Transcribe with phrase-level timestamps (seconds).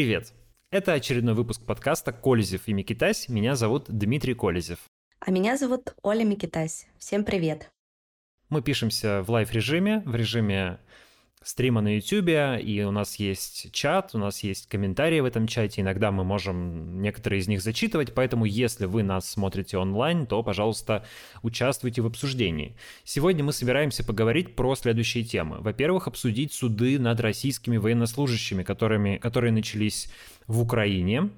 [0.00, 0.32] Привет!
[0.70, 3.28] Это очередной выпуск подкаста «Колезев и Микитась».
[3.28, 4.78] Меня зовут Дмитрий Колезев.
[5.18, 6.86] А меня зовут Оля Микитась.
[6.98, 7.70] Всем привет!
[8.48, 10.80] Мы пишемся в лайв-режиме, в режиме
[11.42, 15.80] стрима на YouTube, и у нас есть чат, у нас есть комментарии в этом чате,
[15.80, 21.06] иногда мы можем некоторые из них зачитывать, поэтому если вы нас смотрите онлайн, то, пожалуйста,
[21.42, 22.76] участвуйте в обсуждении.
[23.04, 25.56] Сегодня мы собираемся поговорить про следующие темы.
[25.60, 30.10] Во-первых, обсудить суды над российскими военнослужащими, которыми, которые начались
[30.46, 31.30] в Украине,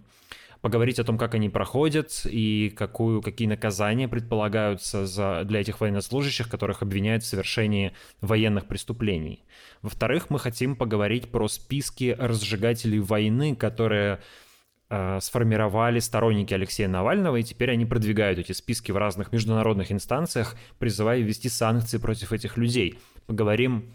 [0.62, 6.48] поговорить о том, как они проходят и какую, какие наказания предполагаются за, для этих военнослужащих,
[6.48, 9.44] которых обвиняют в совершении военных преступлений.
[9.82, 14.20] Во-вторых, мы хотим поговорить про списки разжигателей войны, которые
[14.88, 20.56] э, сформировали сторонники Алексея Навального, и теперь они продвигают эти списки в разных международных инстанциях,
[20.78, 23.00] призывая ввести санкции против этих людей.
[23.26, 23.92] Поговорим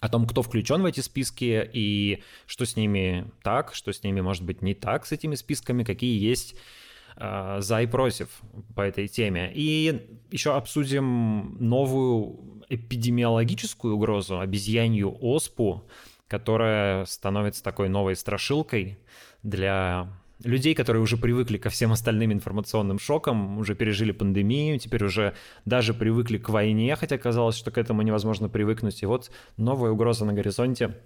[0.00, 4.20] о том, кто включен в эти списки и что с ними так, что с ними
[4.20, 6.56] может быть не так с этими списками, какие есть
[7.16, 8.28] э, за и против
[8.74, 9.52] по этой теме.
[9.54, 15.84] И еще обсудим новую эпидемиологическую угрозу, обезьянью оспу,
[16.28, 18.98] которая становится такой новой страшилкой
[19.42, 20.08] для
[20.44, 25.94] людей, которые уже привыкли ко всем остальным информационным шокам, уже пережили пандемию, теперь уже даже
[25.94, 29.02] привыкли к войне, хотя казалось, что к этому невозможно привыкнуть.
[29.02, 30.96] И вот новая угроза на горизонте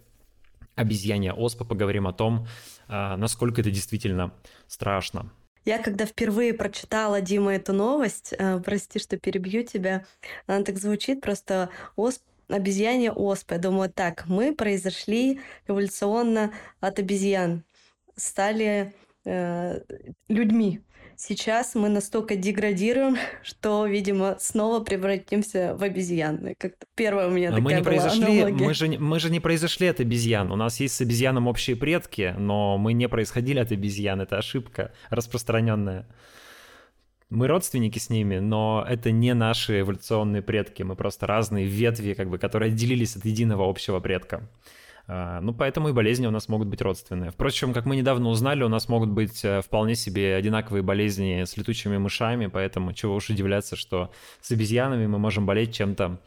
[0.74, 1.64] обезьянья оспа.
[1.64, 2.46] Поговорим о том,
[2.88, 4.32] а, насколько это действительно
[4.66, 5.30] страшно.
[5.64, 10.04] Я когда впервые прочитала, Дима, эту новость, э, прости, что перебью тебя,
[10.46, 13.54] она так звучит, просто осп обезьянья оспа.
[13.54, 17.64] Я думаю, так, мы произошли эволюционно от обезьян,
[18.14, 18.92] стали
[19.24, 19.80] э,
[20.28, 20.80] людьми.
[21.16, 26.54] Сейчас мы настолько деградируем, что, видимо, снова превратимся в обезьян.
[26.58, 28.64] Как-то первая у меня Но такая мы не была произошли, аналогия.
[28.64, 30.50] мы же, не- мы же не произошли от обезьян.
[30.50, 34.20] У нас есть с обезьяном общие предки, но мы не происходили от обезьян.
[34.20, 36.06] Это ошибка распространенная.
[37.30, 40.82] Мы родственники с ними, но это не наши эволюционные предки.
[40.82, 44.48] Мы просто разные ветви, как бы, которые отделились от единого общего предка.
[45.06, 47.30] А, Ну, поэтому и болезни у нас могут быть родственные.
[47.30, 51.56] Впрочем, как мы недавно узнали, у нас могут быть э, вполне себе одинаковые болезни с
[51.56, 54.10] летучими мышами, поэтому чего уж удивляться, что
[54.40, 56.20] с обезьянами мы можем болеть чем-то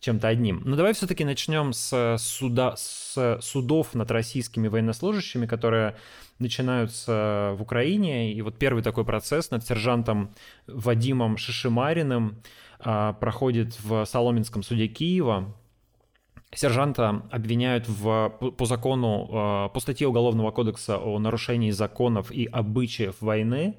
[0.00, 0.62] чем-то одним.
[0.64, 5.96] Но давай все-таки начнем с, суда, с судов над российскими военнослужащими, которые
[6.38, 8.32] начинаются в Украине.
[8.32, 10.34] И вот первый такой процесс над сержантом
[10.66, 12.42] Вадимом Шишимариным
[12.78, 15.54] а, проходит в Соломенском суде Киева.
[16.52, 23.20] Сержанта обвиняют в, по, закону, а, по статье Уголовного кодекса о нарушении законов и обычаев
[23.20, 23.76] войны.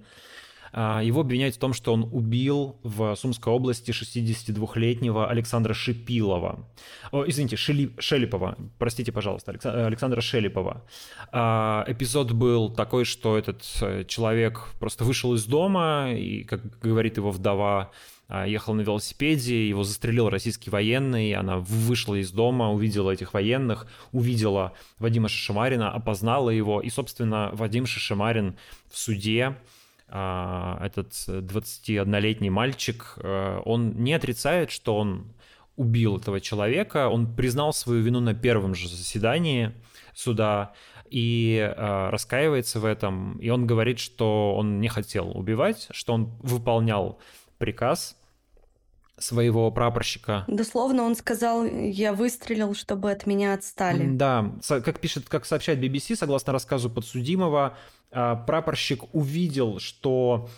[0.73, 6.65] А, Его обвиняют в том, что он убил в Сумской области 62-летнего Александра Шипилова.
[7.11, 8.55] О, извините, Шели- Шелепова.
[8.79, 10.85] Простите, пожалуйста, э, Александра Шелепова.
[11.33, 17.17] А, Эпизод был такой, что этот э, человек просто вышел из дома, и, как говорит
[17.17, 17.91] его вдова,
[18.47, 24.73] ехал на велосипеде, его застрелил российский военный, она вышла из дома, увидела этих военных, увидела
[24.99, 28.55] Вадима Шишимарина, опознала его, и, собственно, Вадим Шишимарин
[28.89, 29.55] в суде
[30.13, 35.33] а, этот 21-летний мальчик, э, он не отрицает, что он
[35.77, 39.71] убил этого человека, он признал свою вину на первом же заседании
[40.13, 40.73] суда
[41.09, 46.25] и э, раскаивается в этом, и он говорит, что он не хотел убивать, что он
[46.41, 47.17] выполнял
[47.57, 48.17] приказ
[49.21, 50.43] своего прапорщика.
[50.47, 54.05] Дословно он сказал, я выстрелил, чтобы от меня отстали.
[54.07, 57.77] Да, как пишет, как сообщает BBC, согласно рассказу подсудимого,
[58.11, 60.49] а, прапорщик увидел, что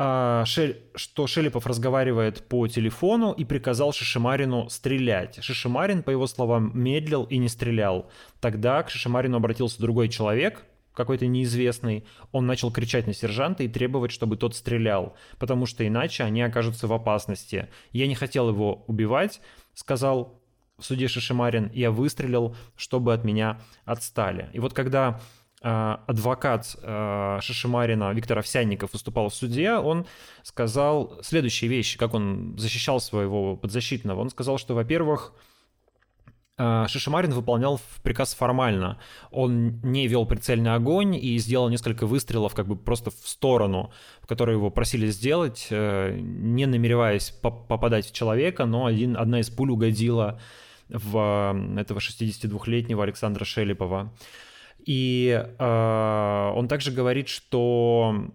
[0.00, 5.42] а, что Шелепов разговаривает по телефону и приказал Шишимарину стрелять.
[5.42, 8.08] Шишимарин, по его словам, медлил и не стрелял.
[8.40, 10.64] Тогда к Шишимарину обратился другой человек,
[10.98, 16.24] какой-то неизвестный, он начал кричать на сержанта и требовать, чтобы тот стрелял, потому что иначе
[16.24, 17.68] они окажутся в опасности.
[17.92, 19.40] Я не хотел его убивать,
[19.74, 20.42] сказал
[20.76, 24.50] в суде Шишимарин, я выстрелил, чтобы от меня отстали.
[24.52, 25.20] И вот когда
[25.62, 30.06] э, адвокат э, Шишимарина Виктор Овсянников выступал в суде, он
[30.42, 34.20] сказал следующие вещи, как он защищал своего подзащитного.
[34.20, 35.32] Он сказал, что, во-первых,
[36.58, 38.98] Шишимарин выполнял приказ формально.
[39.30, 44.26] Он не вел прицельный огонь и сделал несколько выстрелов как бы просто в сторону, в
[44.26, 49.50] которую его просили сделать, э, не намереваясь по- попадать в человека, но один, одна из
[49.50, 50.40] пуль угодила
[50.88, 54.12] в этого 62-летнего Александра Шелепова.
[54.84, 58.32] И э, он также говорит, что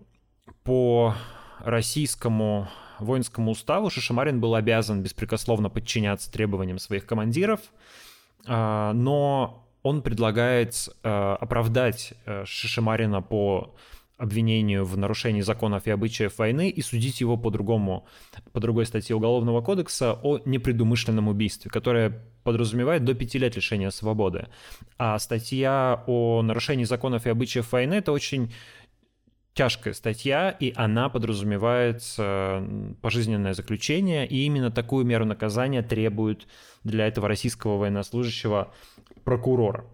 [0.63, 1.15] по
[1.59, 8.12] российскому воинскому уставу Шишимарин был обязан беспрекословно подчиняться требованиям своих командиров, а,
[8.45, 12.13] но он предлагает оправдать
[12.45, 13.75] Шишимарина по
[14.17, 18.05] обвинению в нарушении законов и обычаев войны и судить его по другому,
[18.53, 24.47] по другой статье Уголовного кодекса о непредумышленном убийстве, которая подразумевает до пяти лет лишения свободы.
[24.97, 28.53] А статья о нарушении законов и обычаев войны— это очень
[29.53, 32.01] тяжкая статья, и она подразумевает
[33.01, 36.47] пожизненное заключение, и именно такую меру наказания требует
[36.83, 38.73] для этого российского военнослужащего
[39.23, 39.85] прокурора.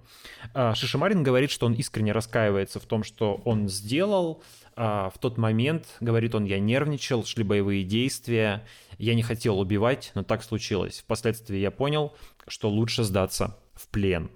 [0.53, 4.41] А, Шишимарин говорит, что он искренне раскаивается в том, что он сделал.
[4.75, 8.65] А, в тот момент, говорит он, я нервничал, шли боевые действия,
[8.97, 10.99] я не хотел убивать, но так случилось.
[10.99, 12.15] Впоследствии я понял,
[12.47, 14.29] что лучше сдаться в плен.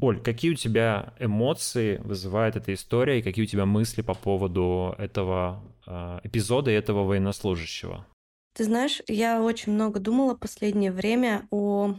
[0.00, 4.94] Оль, какие у тебя эмоции вызывает эта история и какие у тебя мысли по поводу
[4.98, 8.06] этого э, эпизода и этого военнослужащего?
[8.54, 11.94] Ты знаешь, я очень много думала последнее время о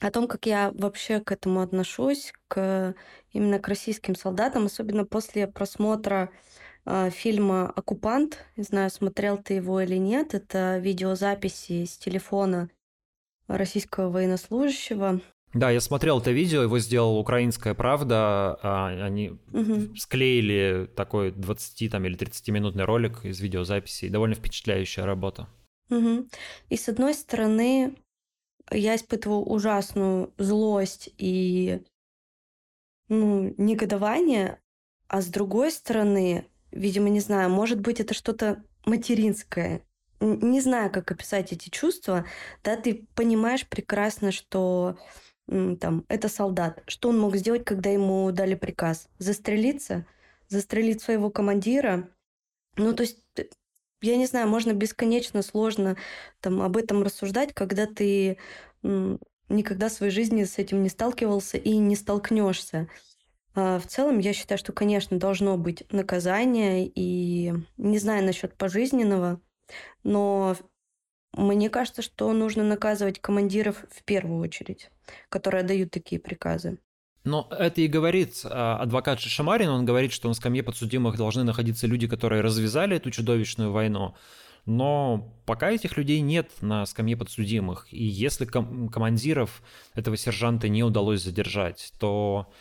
[0.00, 2.94] о том, как я вообще к этому отношусь, к
[3.32, 6.30] именно к российским солдатам, особенно после просмотра
[6.84, 8.44] э, фильма «Оккупант».
[8.56, 10.34] Не знаю, смотрел ты его или нет.
[10.34, 12.68] Это видеозаписи с телефона
[13.48, 15.22] российского военнослужащего.
[15.56, 18.58] Да, я смотрел это видео, его сделала «Украинская правда».
[18.62, 19.96] А, они угу.
[19.96, 24.08] склеили такой 20 там, или 30-минутный ролик из видеозаписи.
[24.08, 25.48] Довольно впечатляющая работа.
[25.88, 26.28] Угу.
[26.68, 27.96] И с одной стороны,
[28.70, 31.80] я испытываю ужасную злость и
[33.08, 34.60] ну, негодование,
[35.08, 39.80] а с другой стороны, видимо, не знаю, может быть, это что-то материнское.
[40.20, 42.26] Не знаю, как описать эти чувства.
[42.62, 44.98] Да, ты понимаешь прекрасно, что
[45.48, 46.82] там, это солдат.
[46.86, 49.08] Что он мог сделать, когда ему дали приказ?
[49.18, 50.06] Застрелиться?
[50.48, 52.08] Застрелить своего командира?
[52.76, 53.18] Ну, то есть
[54.02, 55.96] я не знаю, можно бесконечно сложно
[56.40, 58.38] там об этом рассуждать, когда ты
[59.48, 62.88] никогда в своей жизни с этим не сталкивался и не столкнешься.
[63.54, 69.40] А в целом, я считаю, что, конечно, должно быть наказание, и не знаю насчет пожизненного,
[70.02, 70.56] но
[71.36, 74.90] мне кажется, что нужно наказывать командиров в первую очередь,
[75.28, 76.78] которые дают такие приказы.
[77.24, 81.86] Но это и говорит а, адвокат Шишамарин, он говорит, что на скамье подсудимых должны находиться
[81.86, 84.14] люди, которые развязали эту чудовищную войну.
[84.64, 89.62] Но пока этих людей нет на скамье подсудимых, и если ком- командиров
[89.94, 92.52] этого сержанта не удалось задержать, то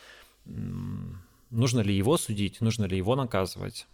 [0.46, 3.88] нужно ли его судить, нужно ли его наказывать,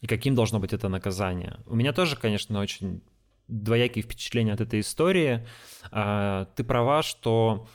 [0.00, 1.58] и каким должно быть это наказание.
[1.66, 3.00] У меня тоже, конечно, очень
[3.48, 5.46] двоякие впечатления от этой истории.
[5.90, 7.68] А, ты права, что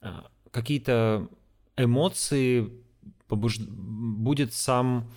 [0.00, 1.28] а, какие-то
[1.76, 2.70] эмоции
[3.28, 3.58] побуж...
[3.58, 5.10] будет сам,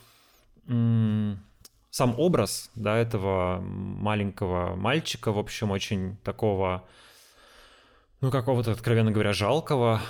[0.66, 6.88] сам образ да, этого маленького мальчика, в общем, очень такого,
[8.22, 10.02] ну, какого-то, откровенно говоря, жалкого,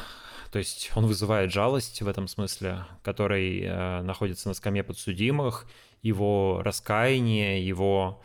[0.51, 5.68] то есть он вызывает жалость в этом смысле, который э, находится на скамье подсудимых,
[6.01, 8.24] его раскаяние, его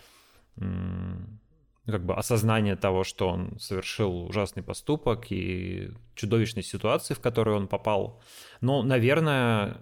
[1.90, 7.68] как бы осознание того, что он совершил ужасный поступок и чудовищной ситуации, в которую он
[7.68, 8.22] попал.
[8.60, 9.78] Но, наверное,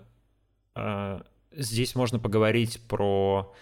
[0.75, 1.21] э,
[1.53, 3.55] здесь можно поговорить про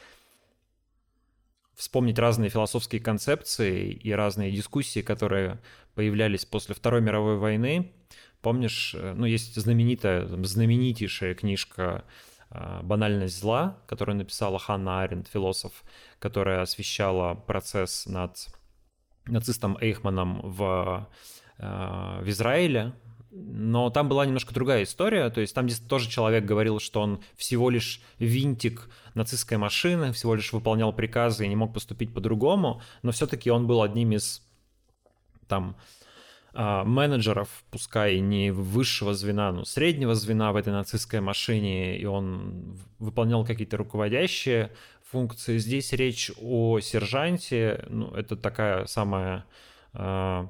[1.74, 5.60] вспомнить разные философские концепции и разные дискуссии, которые
[5.94, 7.92] появлялись после Второй мировой войны.
[8.40, 12.04] Помнишь, э, ну, есть знаменитая, знаменитейшая книжка
[12.50, 15.84] «Банальность зла», которую написала Ханна Аренд, философ,
[16.18, 18.48] которая освещала процесс над
[19.26, 21.08] нацистом Эйхманом в,
[21.58, 22.94] э, в Израиле,
[23.38, 27.68] но там была немножко другая история, то есть там тоже человек говорил, что он всего
[27.68, 33.50] лишь винтик нацистской машины, всего лишь выполнял приказы и не мог поступить по-другому, но все-таки
[33.50, 34.42] он был одним из
[35.48, 35.76] там
[36.56, 43.44] менеджеров, пускай не высшего звена, но среднего звена в этой нацистской машине, и он выполнял
[43.44, 44.70] какие-то руководящие
[45.04, 45.58] функции.
[45.58, 49.44] Здесь речь о сержанте, ну, это такая самая
[49.92, 50.48] а,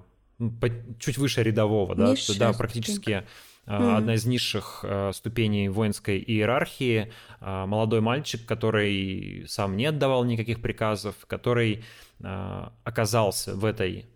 [1.00, 3.24] чуть выше рядового, да, Низшая да, практически
[3.66, 3.96] mm.
[3.96, 11.82] одна из низших ступеней воинской иерархии, молодой мальчик, который сам не отдавал никаких приказов, который
[12.84, 14.06] оказался в этой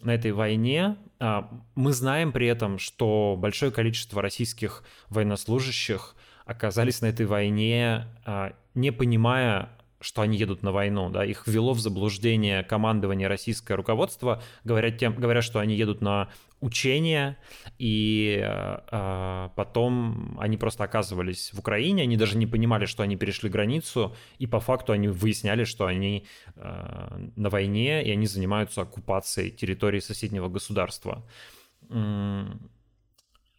[0.00, 0.96] на этой войне.
[1.18, 6.14] А, мы знаем при этом, что большое количество российских военнослужащих
[6.44, 9.68] оказались на этой войне, а, не понимая
[10.00, 15.14] что они едут на войну, да, их ввело в заблуждение командование российское руководство, говорят, тем,
[15.14, 16.28] говорят, что они едут на
[16.60, 17.36] учения,
[17.78, 23.48] и э, потом они просто оказывались в Украине, они даже не понимали, что они перешли
[23.48, 26.26] границу, и по факту они выясняли, что они
[26.56, 31.24] э, на войне, и они занимаются оккупацией территории соседнего государства.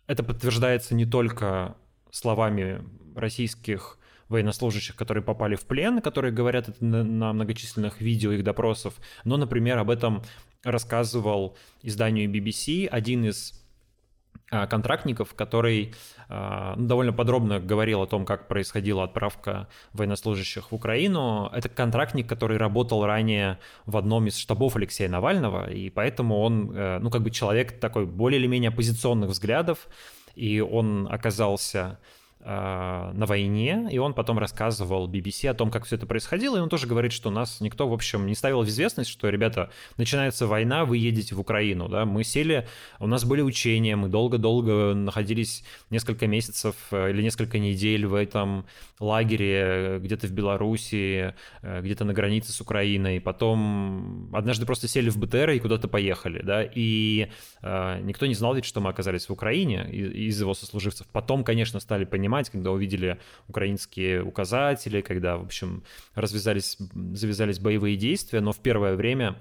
[0.08, 1.76] это подтверждается не только
[2.12, 2.84] словами
[3.16, 3.99] российских
[4.30, 8.96] военнослужащих, которые попали в плен, которые говорят это на многочисленных видео их допросов,
[9.26, 10.24] но, например, об этом
[10.64, 13.54] рассказывал изданию BBC один из
[14.52, 15.94] а, контрактников, который
[16.28, 21.50] а, ну, довольно подробно говорил о том, как происходила отправка военнослужащих в Украину.
[21.54, 27.00] Это контрактник, который работал ранее в одном из штабов Алексея Навального, и поэтому он, э,
[27.00, 29.88] ну, как бы человек такой более или менее оппозиционных взглядов,
[30.36, 32.00] и он оказался
[32.42, 36.70] на войне, и он потом рассказывал BBC о том, как все это происходило, и он
[36.70, 40.86] тоже говорит, что нас никто, в общем, не ставил в известность, что, ребята, начинается война,
[40.86, 42.68] вы едете в Украину, да, мы сели,
[43.00, 48.66] у нас были учения, мы долго-долго находились несколько месяцев э, или несколько недель в этом
[49.00, 55.10] лагере э, где-то в Беларуси, э, где-то на границе с Украиной, потом однажды просто сели
[55.10, 57.28] в БТР и куда-то поехали, да, и
[57.62, 61.08] э, никто не знал ведь, что мы оказались в Украине из его сослуживцев.
[61.08, 63.18] Потом, конечно, стали понимать, понимать, когда увидели
[63.48, 65.84] украинские указатели, когда, в общем,
[66.14, 66.78] развязались,
[67.14, 69.36] завязались боевые действия, но в первое время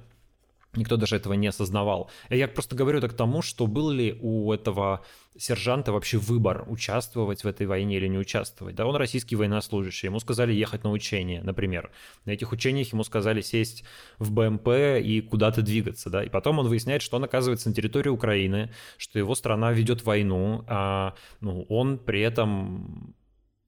[0.75, 2.11] Никто даже этого не осознавал.
[2.29, 5.03] Я просто говорю так к тому, что был ли у этого
[5.37, 8.75] сержанта вообще выбор, участвовать в этой войне или не участвовать.
[8.75, 11.91] Да, он российский военнослужащий, ему сказали ехать на учения, например.
[12.27, 13.85] На этих учениях ему сказали сесть
[14.19, 14.69] в БМП
[15.03, 19.19] и куда-то двигаться, да, и потом он выясняет, что он оказывается на территории Украины, что
[19.19, 23.15] его страна ведет войну, а ну, он при этом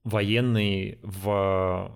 [0.03, 1.91] военный в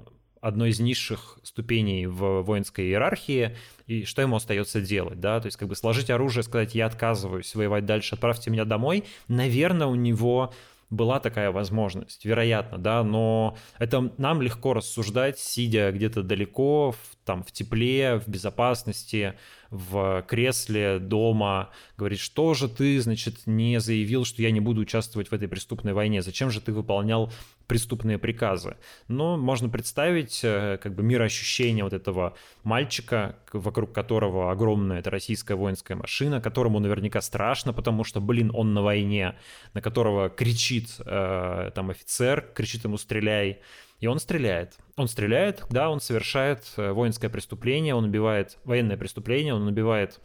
[0.46, 5.58] одной из низших ступеней в воинской иерархии, и что ему остается делать, да, то есть
[5.58, 10.54] как бы сложить оружие, сказать, я отказываюсь воевать дальше, отправьте меня домой, наверное, у него
[10.92, 17.44] была такая возможность, вероятно, да, но это нам легко рассуждать, сидя где-то далеко, в, там,
[17.44, 19.34] в тепле, в безопасности,
[19.75, 25.29] в кресле дома, говорит, что же ты, значит, не заявил, что я не буду участвовать
[25.29, 27.32] в этой преступной войне, зачем же ты выполнял
[27.67, 28.77] преступные приказы.
[29.08, 35.55] Но можно представить э, как бы мироощущение вот этого мальчика, вокруг которого огромная эта российская
[35.55, 39.36] воинская машина, которому наверняка страшно, потому что, блин, он на войне,
[39.74, 43.62] на которого кричит э, там офицер, кричит ему «стреляй»,
[44.00, 44.78] и он стреляет.
[44.96, 50.20] Он стреляет, да, он совершает э, воинское преступление, он убивает военное преступление, он убивает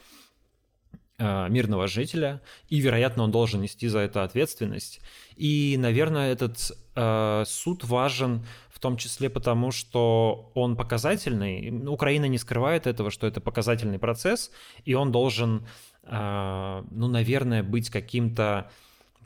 [1.22, 5.02] Э, мирного жителя, и, вероятно, он должен нести за это ответственность.
[5.36, 11.86] И, наверное, этот э, суд важен в том числе потому, что он показательный.
[11.86, 14.50] Украина не скрывает этого, что это показательный процесс,
[14.86, 15.66] и он должен,
[16.04, 18.70] э, ну, наверное, быть каким-то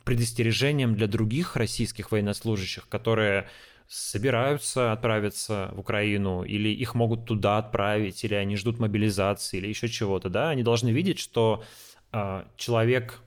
[0.03, 3.47] предостережением для других российских военнослужащих, которые
[3.87, 9.87] собираются отправиться в Украину, или их могут туда отправить, или они ждут мобилизации, или еще
[9.87, 11.63] чего-то, да, они должны видеть, что
[12.11, 13.21] а, человек,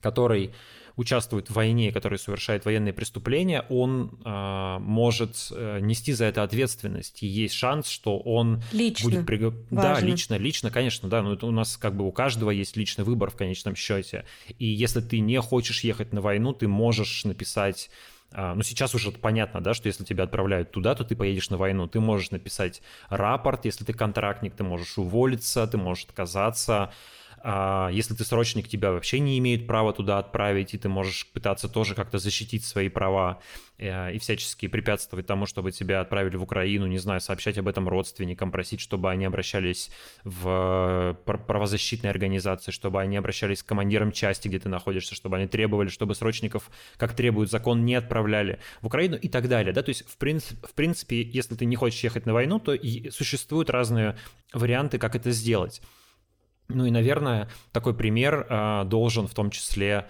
[0.00, 0.52] который
[0.96, 7.22] участвует в войне, который совершает военные преступления, он э, может э, нести за это ответственность.
[7.22, 9.10] И есть шанс, что он лично.
[9.10, 9.52] будет приг...
[9.70, 11.22] Да, лично, лично, конечно, да.
[11.22, 14.24] Но это у нас как бы у каждого есть личный выбор в конечном счете.
[14.58, 17.90] И если ты не хочешь ехать на войну, ты можешь написать
[18.32, 21.86] ну, сейчас уже понятно, да, что если тебя отправляют туда, то ты поедешь на войну.
[21.86, 26.92] Ты можешь написать рапорт, если ты контрактник, ты можешь уволиться, ты можешь отказаться.
[27.42, 31.68] А если ты срочник, тебя вообще не имеют права туда отправить, и ты можешь пытаться
[31.68, 33.40] тоже как-то защитить свои права
[33.78, 37.88] э, и всячески препятствовать тому, чтобы тебя отправили в Украину, не знаю, сообщать об этом
[37.88, 39.90] родственникам, просить, чтобы они обращались
[40.24, 45.88] в правозащитные организации, чтобы они обращались к командирам части, где ты находишься, чтобы они требовали,
[45.88, 49.72] чтобы срочников, как требует закон, не отправляли в Украину и так далее.
[49.72, 49.82] Да?
[49.82, 52.76] То есть, в, принцип, в принципе, если ты не хочешь ехать на войну, то
[53.10, 54.16] существуют разные
[54.52, 55.82] варианты, как это сделать.
[56.68, 60.08] Ну и, наверное, такой пример э, должен в том числе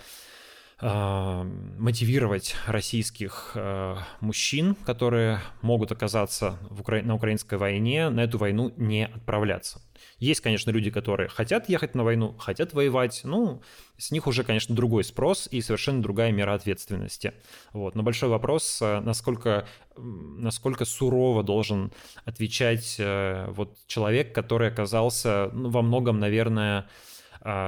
[0.79, 7.01] мотивировать российских э, мужчин, которые могут оказаться в Укра...
[7.03, 9.81] на украинской войне, на эту войну не отправляться.
[10.19, 13.63] Есть, конечно, люди, которые хотят ехать на войну, хотят воевать, ну,
[13.97, 17.33] с них уже, конечно, другой спрос и совершенно другая мера ответственности.
[17.73, 17.95] Вот.
[17.95, 19.67] Но большой вопрос, э, насколько,
[19.97, 21.91] насколько сурово должен
[22.27, 26.87] отвечать э, вот человек, который оказался ну, во многом, наверное,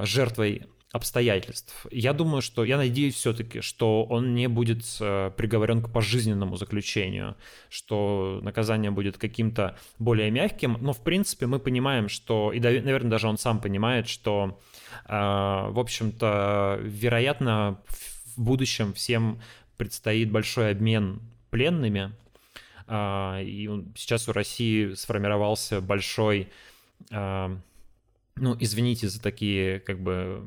[0.03, 1.87] жертвой обстоятельств.
[1.91, 7.37] Я думаю, что, я надеюсь все-таки, что он не будет э, приговорен к пожизненному заключению,
[7.69, 13.29] что наказание будет каким-то более мягким, но в принципе мы понимаем, что, и, наверное, даже
[13.29, 14.59] он сам понимает, что,
[15.05, 17.79] э, в общем-то, вероятно,
[18.37, 19.43] в будущем всем
[19.77, 22.13] предстоит большой обмен пленными,
[22.87, 26.49] э, и сейчас у России сформировался большой
[28.41, 30.43] ну, извините за такие, как бы,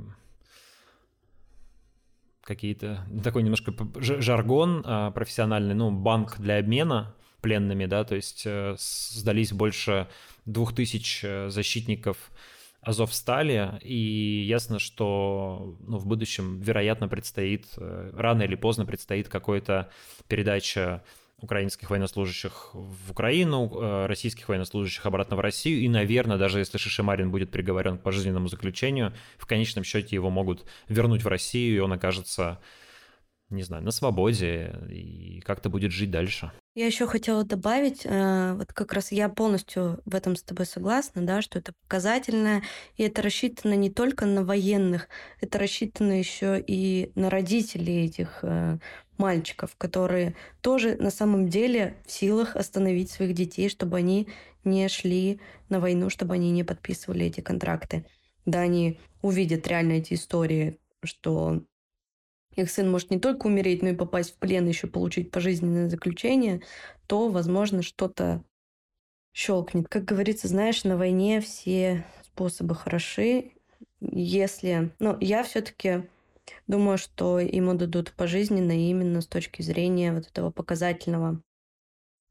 [2.52, 8.76] какие-то, такой немножко жаргон а, профессиональный, ну, банк для обмена пленными, да, то есть э,
[8.78, 10.08] сдались больше
[10.46, 12.18] двух тысяч э, защитников
[12.82, 19.28] Азов стали, и ясно, что ну, в будущем, вероятно, предстоит, э, рано или поздно предстоит
[19.28, 19.92] какая-то
[20.28, 21.04] передача
[21.42, 27.32] украинских военнослужащих в Украину, э, российских военнослужащих обратно в Россию, и, наверное, даже если Шишимарин
[27.32, 31.94] будет приговорен к пожизненному заключению, в конечном счете его могут вернуть в Россию, и он
[31.94, 32.60] окажется,
[33.50, 36.52] не знаю, на свободе, и как-то будет жить дальше.
[36.74, 41.22] Я еще хотела добавить, э, вот как раз я полностью в этом с тобой согласна,
[41.26, 42.62] да, что это показательно,
[42.96, 45.10] и это рассчитано не только на военных,
[45.42, 48.78] это рассчитано еще и на родителей этих э,
[49.18, 54.30] мальчиков, которые тоже на самом деле в силах остановить своих детей, чтобы они
[54.64, 58.06] не шли на войну, чтобы они не подписывали эти контракты.
[58.46, 61.64] Да, они увидят реально эти истории, что
[62.56, 66.62] их сын может не только умереть, но и попасть в плен, еще получить пожизненное заключение,
[67.08, 68.44] то, возможно, что-то
[69.34, 69.88] щелкнет.
[69.88, 73.52] Как говорится, знаешь, на войне все способы хороши.
[74.02, 74.92] Если...
[75.00, 76.10] Ну, я все-таки
[76.68, 81.42] думаю, что ему дадут пожизненно именно с точки зрения вот этого показательного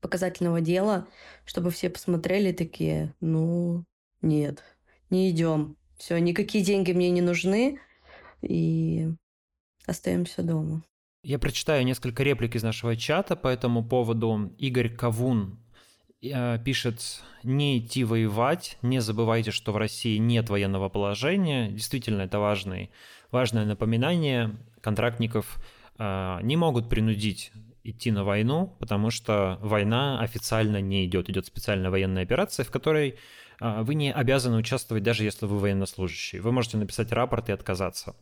[0.01, 1.07] показательного дела,
[1.45, 3.85] чтобы все посмотрели такие, ну,
[4.23, 4.65] нет,
[5.11, 5.77] не идем.
[5.99, 7.79] Все, никакие деньги мне не нужны.
[8.41, 9.11] И
[9.91, 10.83] остаемся дома.
[11.23, 14.53] Я прочитаю несколько реплик из нашего чата по этому поводу.
[14.57, 15.59] Игорь Кавун
[16.23, 21.71] э, пишет «Не идти воевать, не забывайте, что в России нет военного положения».
[21.71, 22.91] Действительно, это важный,
[23.31, 24.57] важное напоминание.
[24.81, 25.59] Контрактников
[25.99, 27.53] э, не могут принудить
[27.85, 31.29] идти на войну, потому что война официально не идет.
[31.29, 33.19] Идет специальная военная операция, в которой
[33.61, 36.39] э, вы не обязаны участвовать, даже если вы военнослужащий.
[36.39, 38.15] Вы можете написать рапорт и отказаться.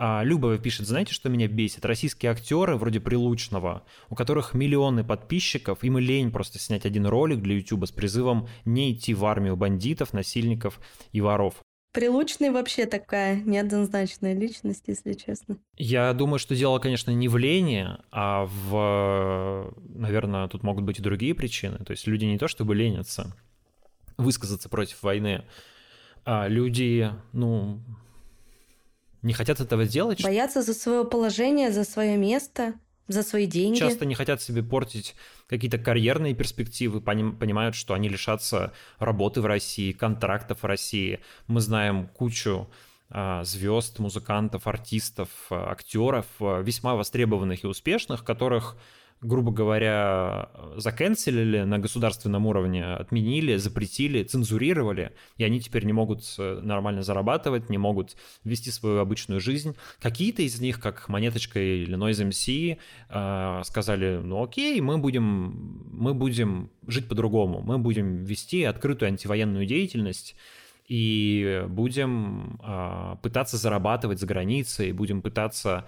[0.00, 1.84] А Любова пишет, знаете, что меня бесит?
[1.84, 7.42] Российские актеры вроде Прилучного, у которых миллионы подписчиков, им и лень просто снять один ролик
[7.42, 10.80] для YouTube с призывом не идти в армию бандитов, насильников
[11.10, 11.54] и воров.
[11.92, 15.56] Прилучный вообще такая неоднозначная личность, если честно.
[15.76, 21.02] Я думаю, что дело, конечно, не в лени, а в, наверное, тут могут быть и
[21.02, 21.78] другие причины.
[21.78, 23.34] То есть люди не то чтобы ленятся
[24.16, 25.44] высказаться против войны,
[26.24, 27.80] а люди, ну,
[29.22, 30.22] не хотят этого делать.
[30.22, 32.74] Боятся за свое положение, за свое место,
[33.08, 33.78] за свои деньги.
[33.78, 35.14] Часто не хотят себе портить
[35.46, 41.20] какие-то карьерные перспективы, понимают, что они лишатся работы в России, контрактов в России.
[41.46, 42.68] Мы знаем кучу
[43.10, 48.76] а, звезд, музыкантов, артистов, а, актеров, а, весьма востребованных и успешных, которых
[49.20, 56.60] грубо говоря, заканцелили на государственном уровне, отменили, запретили, цензурировали, и они теперь не могут э,
[56.62, 59.74] нормально зарабатывать, не могут вести свою обычную жизнь.
[60.00, 62.78] Какие-то из них, как Монеточка или Noise MC,
[63.08, 69.66] э, сказали, ну окей, мы будем, мы будем жить по-другому, мы будем вести открытую антивоенную
[69.66, 70.36] деятельность,
[70.86, 75.86] и будем э, пытаться зарабатывать за границей, будем пытаться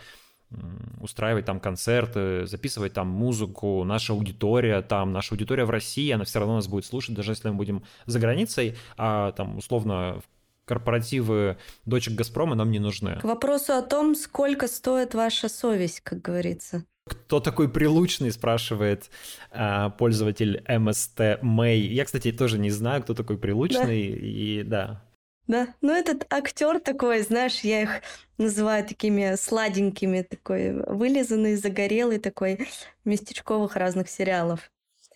[1.00, 6.40] устраивать там концерты, записывать там музыку, наша аудитория там, наша аудитория в России, она все
[6.40, 10.20] равно нас будет слушать, даже если мы будем за границей, а там условно
[10.64, 13.18] корпоративы дочек Газпрома нам не нужны.
[13.20, 16.84] К вопросу о том, сколько стоит ваша совесть, как говорится.
[17.06, 19.10] Кто такой прилучный, спрашивает
[19.50, 21.80] э, пользователь МСТ Мэй.
[21.80, 24.10] Я, кстати, тоже не знаю, кто такой прилучный.
[24.10, 24.16] Да.
[24.16, 25.02] И да,
[25.50, 28.02] да, ну этот актер такой, знаешь, я их
[28.38, 32.68] называю такими сладенькими, такой вылизанный, загорелый такой
[33.04, 34.70] местечковых разных сериалов.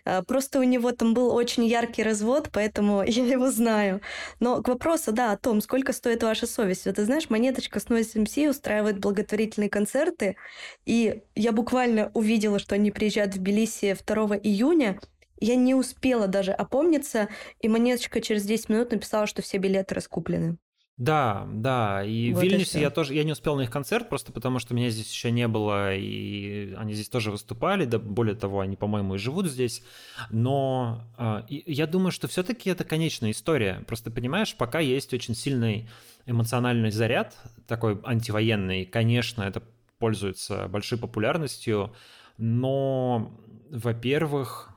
[0.04, 4.00] А, просто у него там был очень яркий развод, поэтому я его знаю.
[4.40, 6.86] Но к вопросу, да, о том, сколько стоит ваша совесть.
[6.86, 10.36] Вот ты знаешь, Монеточка с Noise MC устраивает благотворительные концерты,
[10.84, 14.98] и я буквально увидела, что они приезжают в Тбилиси 2 июня,
[15.44, 17.28] я не успела даже опомниться,
[17.60, 20.56] и монеточка через 10 минут написала, что все билеты раскуплены.
[20.96, 24.32] Да, да, и вот в Вильнюсе я тоже, я не успел на их концерт, просто
[24.32, 28.60] потому что меня здесь еще не было, и они здесь тоже выступали, да, более того,
[28.60, 29.82] они, по-моему, и живут здесь,
[30.30, 35.88] но э, я думаю, что все-таки это конечная история, просто понимаешь, пока есть очень сильный
[36.26, 39.64] эмоциональный заряд, такой антивоенный, конечно, это
[39.98, 41.92] пользуется большой популярностью,
[42.38, 43.36] но,
[43.68, 44.73] во-первых,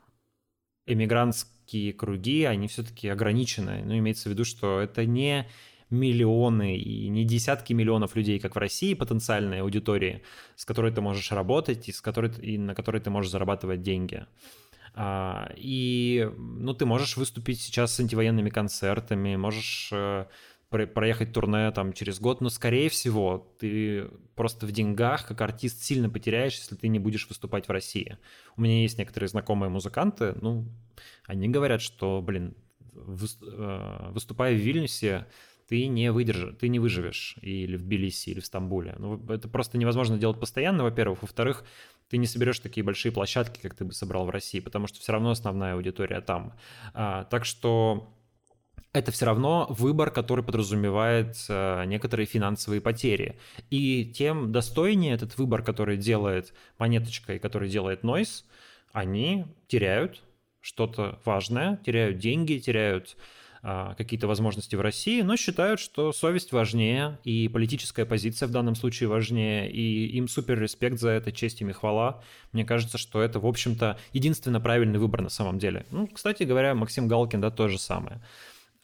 [0.88, 3.84] эмигрантские круги, они все-таки ограничены.
[3.86, 5.47] Ну, имеется в виду, что это не
[5.89, 10.23] миллионы и не десятки миллионов людей, как в России, потенциальной аудитории,
[10.56, 14.26] с которой ты можешь работать и, с которой, и на которой ты можешь зарабатывать деньги.
[14.95, 20.26] А, и ну, ты можешь выступить сейчас с антивоенными концертами, можешь э,
[20.69, 26.10] проехать турне там через год, но, скорее всего, ты просто в деньгах как артист сильно
[26.10, 28.17] потеряешь, если ты не будешь выступать в России.
[28.56, 30.65] У меня есть некоторые знакомые музыканты, ну,
[31.25, 32.56] они говорят, что, блин,
[32.95, 35.27] э, выступая в Вильнюсе,
[35.67, 38.95] ты не выдержишь, ты не выживешь или в Тбилиси, или в Стамбуле.
[38.97, 41.21] Ну, это просто невозможно делать постоянно, во-первых.
[41.21, 41.65] Во-вторых,
[42.10, 45.12] ты не соберешь такие большие площадки, как ты бы собрал в России, потому что все
[45.12, 46.53] равно основная аудитория там.
[46.93, 48.16] А, так что
[48.98, 53.38] это все равно выбор, который подразумевает э, некоторые финансовые потери.
[53.70, 58.44] И тем достойнее этот выбор, который делает монеточка и который делает Noise,
[58.92, 60.24] они теряют
[60.62, 63.16] что-то важное, теряют деньги, теряют
[63.64, 68.76] а, какие-то возможности в России, но считают, что совесть важнее, и политическая позиция в данном
[68.76, 72.22] случае важнее, и им супер респект за это, честь им и хвала.
[72.52, 75.86] Мне кажется, что это, в общем-то, единственно правильный выбор на самом деле.
[75.92, 78.22] Ну, кстати говоря, Максим Галкин, да, то же самое.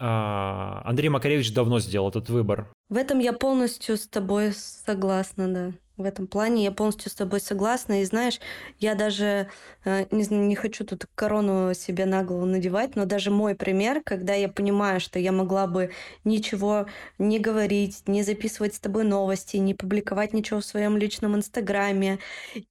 [0.05, 2.67] А, Андрей Макаревич давно сделал этот выбор.
[2.89, 5.71] В этом я полностью с тобой согласна, да.
[5.95, 8.01] В этом плане я полностью с тобой согласна.
[8.01, 8.39] И знаешь,
[8.79, 9.49] я даже
[9.86, 14.34] э, не, не хочу тут корону себе на голову надевать, но даже мой пример, когда
[14.34, 15.91] я понимаю, что я могла бы
[16.23, 16.88] ничего
[17.19, 22.17] не говорить, не записывать с тобой новости, не публиковать ничего в своем личном инстаграме.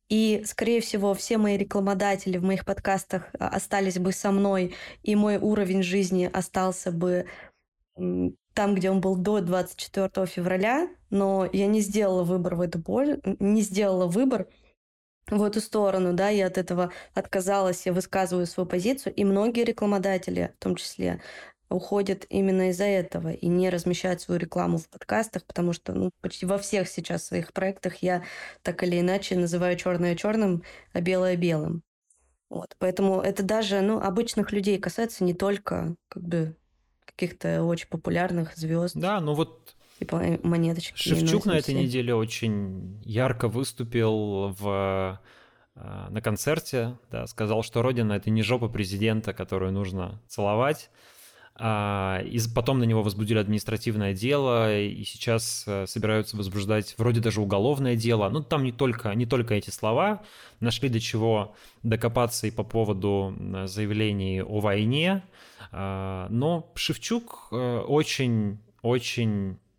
[0.09, 5.15] И, скорее всего, все мои рекламодатели в моих подкастах а, остались бы со мной, и
[5.15, 7.27] мой уровень жизни остался бы
[8.55, 13.21] там, где он был до 24 февраля, но я не сделала выбор в эту пользу,
[13.38, 14.49] не сделала выбор
[15.29, 20.53] в эту сторону, да, я от этого отказалась, я высказываю свою позицию, и многие рекламодатели,
[20.59, 21.21] в том числе,
[21.73, 26.47] уходят именно из-за этого и не размещают свою рекламу в подкастах, потому что ну, почти
[26.47, 28.23] во всех сейчас своих проектах я
[28.62, 30.62] так или иначе называю черное черным,
[30.93, 31.83] а белое белым.
[32.51, 36.55] Вот, поэтому это даже ну, обычных людей касается не только как бы
[37.16, 38.96] каких-то очень популярных звезд.
[38.96, 40.96] Да, ну вот типа монеточки.
[40.96, 45.20] Шевчук на этой неделе очень ярко выступил в
[45.75, 50.90] э, на концерте, да, сказал, что Родина— это не жопа президента, которую нужно целовать.
[51.55, 57.41] А, и потом на него возбудили административное дело, и сейчас э, собираются возбуждать вроде даже
[57.41, 58.29] уголовное дело.
[58.31, 60.23] Ну, там не только, не только эти слова.
[60.61, 63.37] Нашли до чего докопаться и по поводу
[63.67, 65.23] заявлений о войне.
[65.71, 67.85] А, но Шевчук э,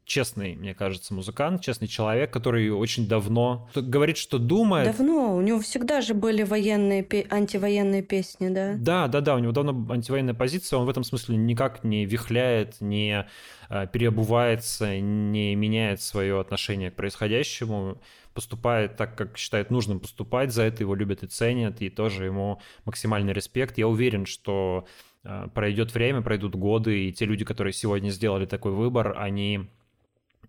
[0.06, 4.86] честный, мне кажется, музыкант, честный человек, который очень давно говорит, что думает.
[4.96, 8.76] Давно, у него всегда же были военные, антивоенные песни, да?
[8.78, 12.82] Да, да, да, у него давно антивоенная позиция, он в этом смысле никак не вихляет,
[12.82, 13.26] не
[13.70, 18.02] э, переобувается, не меняет свое отношение к происходящему,
[18.34, 22.60] поступает так, как считает нужным поступать, за это его любят и ценят, и тоже ему
[22.86, 23.78] максимальный респект.
[23.78, 24.88] Я уверен, что
[25.24, 29.70] а, пройдет время, пройдут годы, и те люди, которые сегодня сделали такой выбор, они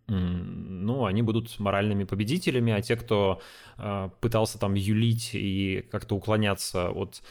[0.06, 3.40] ну, они будут моральными победителями, а те, кто
[3.78, 7.22] э, пытался там юлить и как-то уклоняться от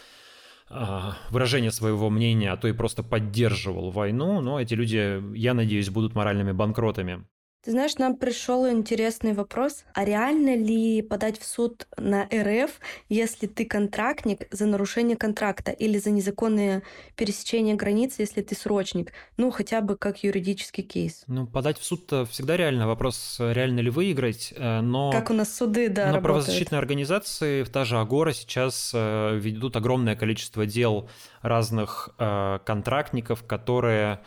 [0.70, 5.90] э, выражения своего мнения, а то и просто поддерживал войну, ну, эти люди, я надеюсь,
[5.90, 7.26] будут моральными банкротами.
[7.64, 9.86] Ты знаешь, нам пришел интересный вопрос.
[9.94, 12.72] А реально ли подать в суд на РФ,
[13.08, 16.84] если ты контрактник за нарушение контракта или за незаконное
[17.16, 19.14] пересечение границы, если ты срочник?
[19.38, 21.24] Ну, хотя бы как юридический кейс.
[21.28, 22.86] Ну, подать в суд всегда реально.
[22.86, 25.14] Вопрос, реально ли выиграть, э, но...
[25.14, 26.24] Как у нас суды, да, Но работают.
[26.24, 31.10] правозащитные организации, та же Агора сейчас э, ведут огромное количество дел
[31.42, 34.20] разных э, контрактников, которые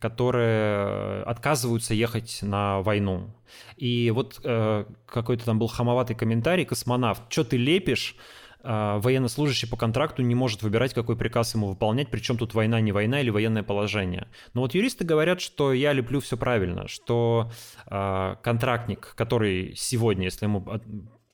[0.00, 3.30] которые отказываются ехать на войну.
[3.76, 8.16] И вот э, какой-то там был хамоватый комментарий, космонавт, что ты лепишь,
[8.62, 12.92] э, военнослужащий по контракту не может выбирать, какой приказ ему выполнять, причем тут война, не
[12.92, 14.28] война или военное положение.
[14.54, 17.50] Но вот юристы говорят, что я леплю все правильно, что
[17.86, 20.66] э, контрактник, который сегодня, если, ему,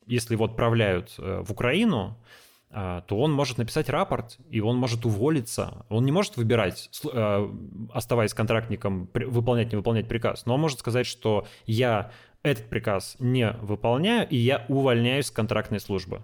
[0.06, 2.18] если его отправляют в Украину,
[2.70, 5.86] то он может написать рапорт, и он может уволиться.
[5.88, 7.50] Он не может выбирать, а,
[7.92, 12.10] оставаясь контрактником, выполнять, не выполнять приказ, но он может сказать, что я
[12.42, 16.22] этот приказ не выполняю, и я увольняюсь с контрактной службы.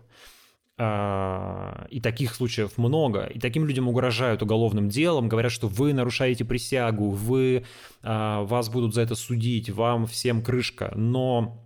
[0.77, 3.25] А, и таких случаев много.
[3.25, 7.65] И таким людям угрожают уголовным делом, говорят, что вы нарушаете присягу, вы,
[8.03, 10.93] вас будут за это судить, вам всем крышка.
[10.95, 11.64] Но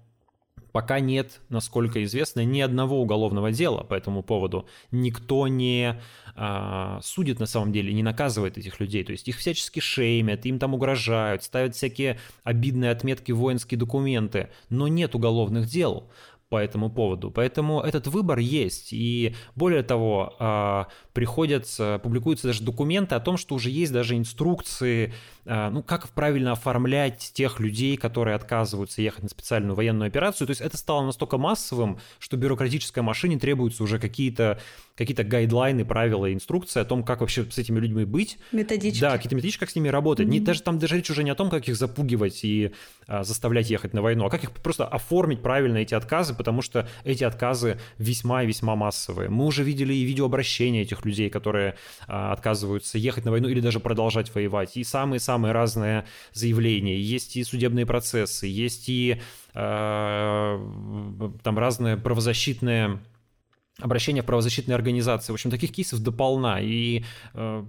[0.72, 4.66] Пока нет, насколько известно, ни одного уголовного дела по этому поводу.
[4.90, 6.00] Никто не
[6.36, 9.02] а, судит на самом деле, не наказывает этих людей.
[9.04, 14.50] То есть их всячески шеймят, им там угрожают, ставят всякие обидные отметки воинские документы.
[14.68, 16.08] Но нет уголовных дел.
[16.48, 17.30] По этому поводу.
[17.30, 18.92] Поэтому этот выбор есть.
[18.92, 21.68] И более того, а, приходят,
[22.02, 25.12] публикуются даже документы о том, что уже есть даже инструкции,
[25.44, 30.46] а, ну, как правильно оформлять тех людей, которые отказываются ехать на специальную военную операцию.
[30.46, 34.58] То есть это стало настолько массовым, что бюрократической машине требуются уже какие-то
[34.98, 38.36] какие-то гайдлайны, правила, инструкции о том, как вообще с этими людьми быть.
[38.50, 39.00] Методички.
[39.00, 40.26] Да, какие-то методички, как с ними работать.
[40.26, 40.30] Mm-hmm.
[40.30, 42.72] Не, даже там даже речь уже не о том, как их запугивать и
[43.06, 46.88] а, заставлять ехать на войну, а как их просто оформить правильно эти отказы, потому что
[47.04, 49.28] эти отказы весьма и весьма массовые.
[49.28, 51.74] Мы уже видели и видеообращения этих людей, которые
[52.06, 54.76] а, отказываются ехать на войну или даже продолжать воевать.
[54.76, 56.98] И самые-самые разные заявления.
[56.98, 59.20] Есть и судебные процессы, есть и
[59.54, 60.58] а,
[61.42, 63.00] там разные правозащитные
[63.80, 65.32] обращения в правозащитные организации.
[65.32, 66.60] В общем, таких кейсов дополна.
[66.60, 67.64] И э,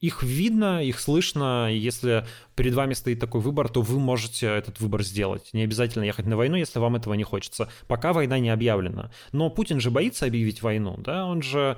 [0.00, 1.68] их видно, их слышно.
[1.70, 5.50] Если перед вами стоит такой выбор, то вы можете этот выбор сделать.
[5.52, 7.68] Не обязательно ехать на войну, если вам этого не хочется.
[7.86, 9.10] Пока война не объявлена.
[9.32, 11.26] Но Путин же боится объявить войну, да?
[11.26, 11.76] Он же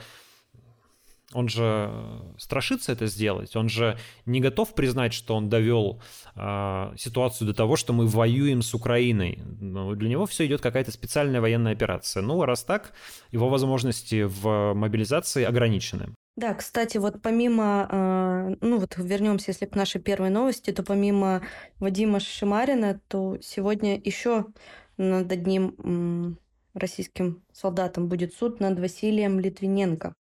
[1.32, 1.90] он же
[2.38, 6.02] страшится это сделать, он же не готов признать, что он довел
[6.34, 9.38] э, ситуацию до того, что мы воюем с Украиной.
[9.60, 12.22] Но для него все идет какая-то специальная военная операция.
[12.22, 12.92] Ну, раз так,
[13.30, 16.14] его возможности в мобилизации ограничены.
[16.36, 21.42] Да, кстати, вот помимо, э, ну вот вернемся, если к нашей первой новости, то помимо
[21.78, 24.46] Вадима Шимарина, то сегодня еще
[24.96, 26.38] над одним
[26.74, 30.14] российским солдатом будет суд над Василием Литвиненко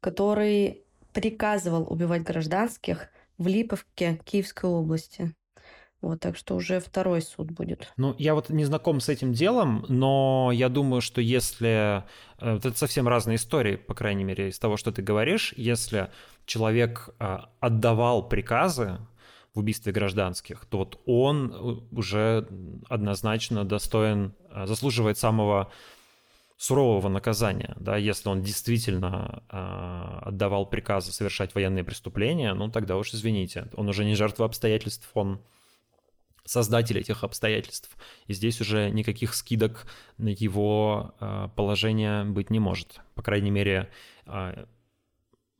[0.00, 5.34] который приказывал убивать гражданских в Липовке Киевской области.
[6.00, 7.92] Вот, так что уже второй суд будет.
[7.98, 12.04] Ну, я вот не знаком с этим делом, но я думаю, что если...
[12.38, 15.52] Э, это совсем разные истории, по крайней мере, из того, что ты говоришь.
[15.56, 16.10] Если
[16.46, 18.98] человек э, отдавал приказы
[19.54, 22.48] в убийстве гражданских, то вот он э, уже
[22.88, 24.32] однозначно достоин,
[24.64, 25.70] заслуживает самого
[26.60, 33.14] сурового наказания, да, если он действительно э, отдавал приказы совершать военные преступления, ну тогда уж
[33.14, 35.40] извините, он уже не жертва обстоятельств, он
[36.50, 37.96] создатель этих обстоятельств.
[38.26, 39.86] И здесь уже никаких скидок
[40.18, 43.00] на его э, положение быть не может.
[43.14, 43.88] По крайней мере,
[44.26, 44.64] э,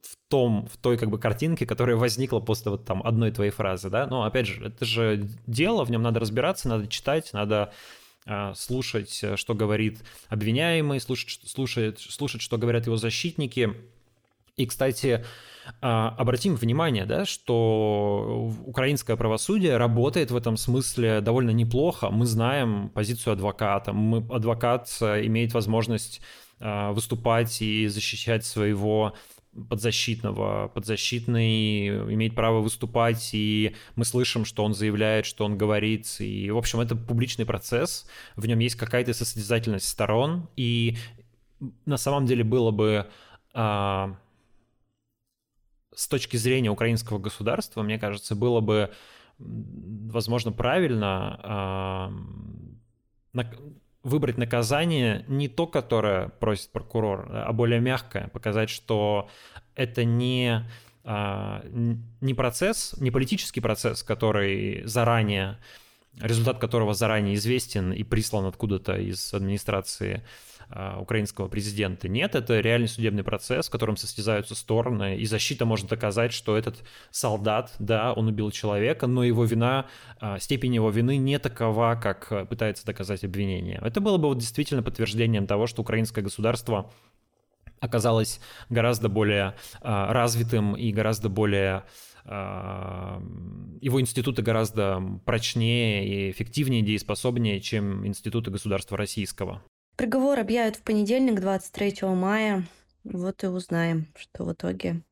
[0.02, 3.88] в том, в той как бы картинке, которая возникла после вот там одной твоей фразы,
[3.88, 4.08] да.
[4.08, 7.72] Но опять же, это же дело, в нем надо разбираться, надо читать, надо
[8.26, 13.76] а, слушать, э, что говорит обвиняемый, слушать, слушать, слушать, что говорят его защитники.
[14.60, 15.24] И, кстати,
[15.80, 22.10] а, обратим внимание, да, что украинское правосудие работает в этом смысле довольно неплохо.
[22.10, 23.94] Мы знаем позицию адвоката.
[23.94, 26.20] Мы, адвокат э, имеет возможность
[26.58, 29.14] а, выступать и защищать своего
[29.70, 30.68] подзащитного.
[30.68, 36.16] Подзащитный имеет право выступать, и мы слышим, что он заявляет, что он говорит.
[36.18, 40.98] И, в общем, это публичный процесс, в нем есть какая-то состязательность сторон, и
[41.86, 43.06] на самом деле было бы
[43.52, 44.16] а,
[46.00, 48.90] с точки зрения украинского государства, мне кажется, было бы,
[49.38, 52.10] возможно, правильно
[54.02, 59.28] выбрать наказание не то, которое просит прокурор, а более мягкое, показать, что
[59.74, 60.66] это не,
[61.04, 61.62] а,
[62.22, 65.58] не процесс, не политический процесс, который заранее,
[66.18, 70.24] результат которого заранее известен и прислан откуда-то из администрации
[70.98, 72.08] украинского президента.
[72.08, 76.76] Нет, это реальный судебный процесс, в котором состязаются стороны, и защита может доказать, что этот
[77.10, 79.86] солдат, да, он убил человека, но его вина,
[80.20, 83.80] а, степень его вины не такова, как пытается доказать обвинение.
[83.82, 86.92] Это было бы вот действительно подтверждением того, что украинское государство
[87.80, 91.84] оказалось гораздо более а, развитым и гораздо более
[92.26, 99.62] его институты гораздо прочнее и эффективнее, дееспособнее, чем институты государства российского.
[100.00, 102.64] Приговор объявят в понедельник, 23 мая.
[103.04, 105.02] Вот и узнаем, что в итоге,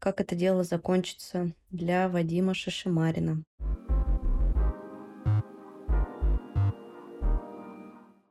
[0.00, 3.44] как это дело закончится для Вадима Шишимарина.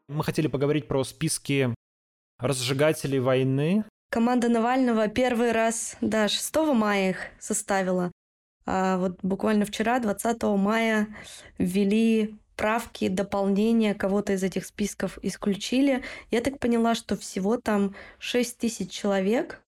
[0.09, 1.73] Мы хотели поговорить про списки
[2.39, 3.85] разжигателей войны.
[4.09, 8.11] Команда Навального первый раз, да, 6 мая их составила.
[8.65, 11.07] А вот буквально вчера, 20 мая,
[11.57, 16.03] ввели правки, дополнения, кого-то из этих списков исключили.
[16.29, 19.63] Я так поняла, что всего там 6 тысяч человек,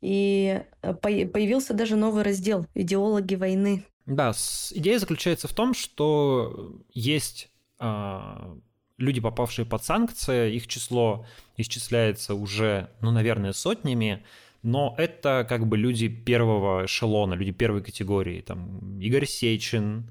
[0.00, 3.84] и э, появился даже новый раздел «Идеологи войны».
[4.06, 4.32] Да,
[4.72, 7.48] идея заключается в том, что есть
[7.78, 8.56] э,
[8.98, 11.24] люди, попавшие под санкции, их число
[11.56, 14.24] исчисляется уже, ну, наверное, сотнями,
[14.64, 18.40] но это как бы люди первого эшелона, люди первой категории.
[18.40, 20.10] Там Игорь Сечин,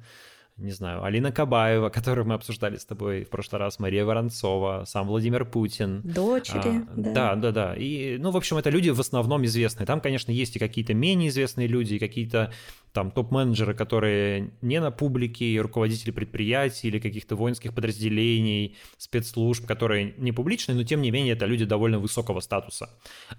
[0.61, 5.07] не знаю, Алина Кабаева, которую мы обсуждали с тобой в прошлый раз, Мария Воронцова, сам
[5.07, 6.01] Владимир Путин.
[6.03, 7.11] Дочери, а, да.
[7.13, 7.75] Да, да, да.
[7.75, 9.85] И, ну, в общем, это люди в основном известные.
[9.85, 12.51] Там, конечно, есть и какие-то менее известные люди, и какие-то
[12.93, 20.13] там топ-менеджеры, которые не на публике, и руководители предприятий или каких-то воинских подразделений, спецслужб, которые
[20.17, 22.89] не публичные, но тем не менее это люди довольно высокого статуса.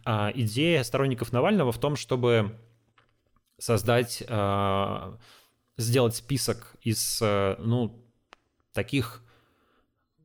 [0.04, 2.56] А идея сторонников Навального в том, чтобы
[3.58, 5.18] создать а,
[5.76, 8.04] сделать список из, э, ну,
[8.72, 9.22] таких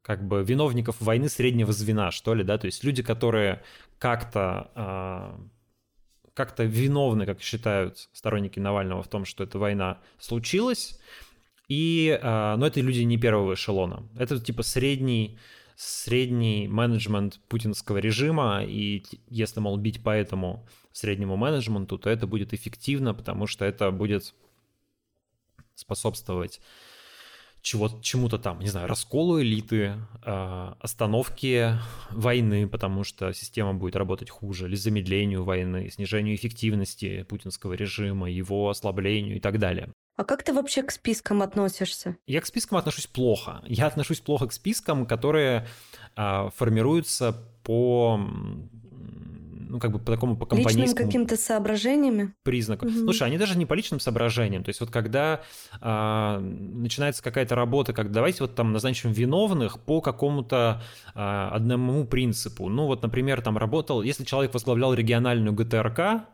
[0.01, 3.61] как бы виновников войны среднего звена, что ли, да, то есть люди, которые
[3.99, 5.39] как-то а,
[6.33, 10.97] как-то виновны, как считают сторонники Навального в том, что эта война случилась,
[11.67, 15.37] и, а, но это люди не первого эшелона, это типа средний
[15.75, 22.53] средний менеджмент путинского режима, и если, мол, бить по этому среднему менеджменту, то это будет
[22.53, 24.33] эффективно, потому что это будет
[25.77, 26.59] способствовать
[27.61, 31.79] чего, чему-то там, не знаю, расколу элиты, э, остановке
[32.11, 38.69] войны, потому что система будет работать хуже, или замедлению войны, снижению эффективности путинского режима, его
[38.69, 39.91] ослаблению и так далее.
[40.15, 42.17] А как ты вообще к спискам относишься?
[42.25, 43.61] Я к спискам отношусь плохо.
[43.67, 45.67] Я отношусь плохо к спискам, которые
[46.15, 48.19] э, формируются по
[49.69, 50.85] ну, как бы по такому, по компанейскому...
[50.85, 52.33] Личным каким-то соображениями?
[52.43, 52.85] Признаку.
[52.85, 52.93] Угу.
[52.93, 54.63] Слушай, они даже не по личным соображениям.
[54.63, 55.41] То есть вот когда
[55.81, 60.81] а, начинается какая-то работа, как давайте вот там назначим виновных по какому-то
[61.13, 62.69] а, одному принципу.
[62.69, 66.25] Ну вот, например, там работал, если человек возглавлял региональную ГТРК,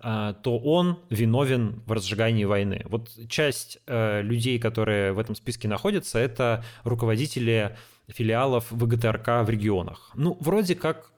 [0.00, 2.82] а, то он виновен в разжигании войны.
[2.88, 7.76] Вот часть э, людей, которые в этом списке находятся, это руководители
[8.08, 10.10] филиалов ВГТРК в регионах.
[10.14, 11.10] Ну, вроде как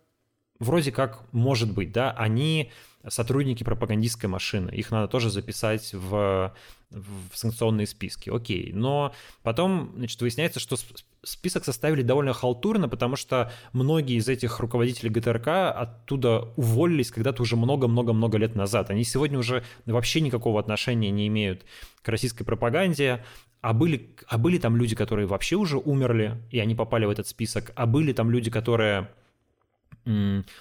[0.59, 2.71] вроде как может быть, да, они
[3.07, 6.53] сотрудники пропагандистской машины, их надо тоже записать в,
[6.91, 10.77] в санкционные списки, окей, но потом, значит, выясняется, что
[11.23, 17.57] список составили довольно халтурно, потому что многие из этих руководителей ГТРК оттуда уволились когда-то уже
[17.57, 18.91] много-много-много лет назад.
[18.91, 21.65] Они сегодня уже вообще никакого отношения не имеют
[22.03, 23.25] к российской пропаганде,
[23.61, 27.27] а были, а были там люди, которые вообще уже умерли, и они попали в этот
[27.27, 29.09] список, а были там люди, которые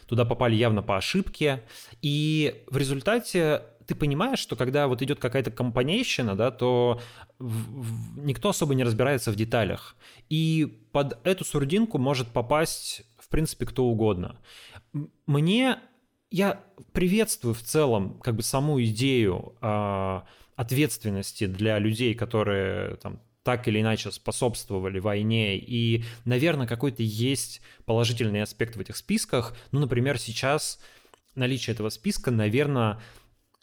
[0.07, 1.63] туда попали явно по ошибке,
[2.01, 6.99] и в результате ты понимаешь, что когда вот идет какая-то компанейщина, да, то
[7.39, 9.95] в, в, никто особо не разбирается в деталях.
[10.29, 14.38] И под эту сурдинку может попасть, в принципе, кто угодно.
[15.25, 15.79] Мне,
[16.29, 20.21] я приветствую в целом как бы саму идею э,
[20.57, 28.41] ответственности для людей, которые там так или иначе способствовали войне, и, наверное, какой-то есть положительный
[28.41, 29.55] аспект в этих списках.
[29.71, 30.81] Ну, например, сейчас
[31.33, 32.99] наличие этого списка, наверное,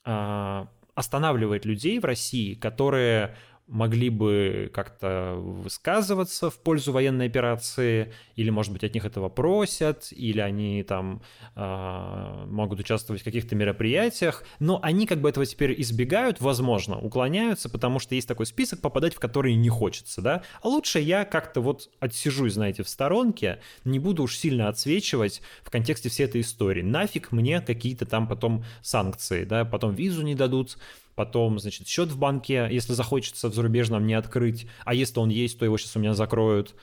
[0.07, 3.37] а, останавливает людей в России, которые
[3.67, 10.09] могли бы как-то высказываться в пользу военной операции, или, может быть, от них этого просят,
[10.11, 11.23] или они там
[11.57, 17.71] э, могут участвовать в каких-то мероприятиях, но они как бы этого теперь избегают, возможно, уклоняются,
[17.71, 21.63] потому что есть такой список, попадать в который не хочется, да, а лучше я как-то
[21.63, 26.83] вот отсижусь, знаете, в сторонке, не буду уж сильно отсвечивать в контексте всей этой истории,
[26.83, 30.77] нафиг мне какие-то там потом санкции, да, потом визу не дадут,
[31.15, 35.59] потом, значит, счет в банке, если захочется в зарубежном не открыть, а если он есть,
[35.59, 36.75] то его сейчас у меня закроют,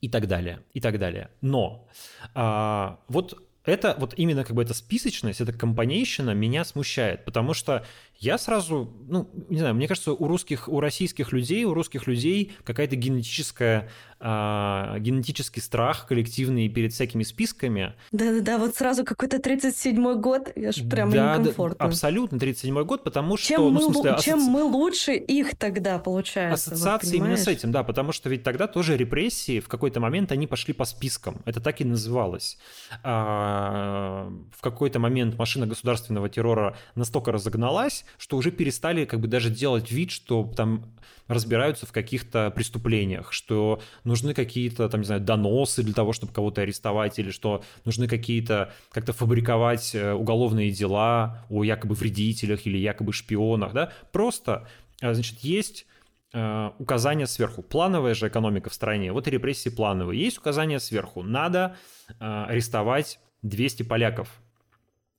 [0.00, 1.30] и так далее, и так далее.
[1.40, 1.88] Но
[2.34, 7.84] а, вот это вот именно как бы эта списочность, эта компанейщина меня смущает, потому что
[8.18, 12.52] я сразу, ну, не знаю, мне кажется, у русских, у российских людей, у русских людей
[12.64, 17.94] какая-то генетическая, э, генетический страх коллективный перед всякими списками.
[18.12, 21.78] Да-да-да, вот сразу какой-то 37-й год, аж прям да, некомфортно.
[21.78, 25.56] Да, абсолютно 37-й год, потому чем что, мы, ну, в смысле, чем мы лучше их
[25.56, 26.70] тогда, получается.
[26.70, 30.32] Ассоциация вот, именно с этим, да, потому что ведь тогда тоже репрессии в какой-то момент,
[30.32, 32.56] они пошли по спискам, это так и называлось.
[33.02, 39.50] А, в какой-то момент машина государственного террора настолько разогналась, что уже перестали как бы даже
[39.50, 40.96] делать вид, что там
[41.28, 46.62] разбираются в каких-то преступлениях, что нужны какие-то, там, не знаю, доносы для того, чтобы кого-то
[46.62, 53.12] арестовать, или что нужны какие-то, как-то фабриковать э, уголовные дела о якобы вредителях или якобы
[53.12, 54.68] шпионах, да, просто,
[55.00, 55.86] э, значит, есть
[56.32, 57.62] э, указания сверху.
[57.62, 60.22] Плановая же экономика в стране, вот и репрессии плановые.
[60.22, 61.22] Есть указания сверху.
[61.22, 61.76] Надо
[62.18, 64.28] арестовать 200 поляков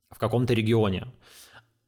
[0.09, 1.07] в каком-то регионе.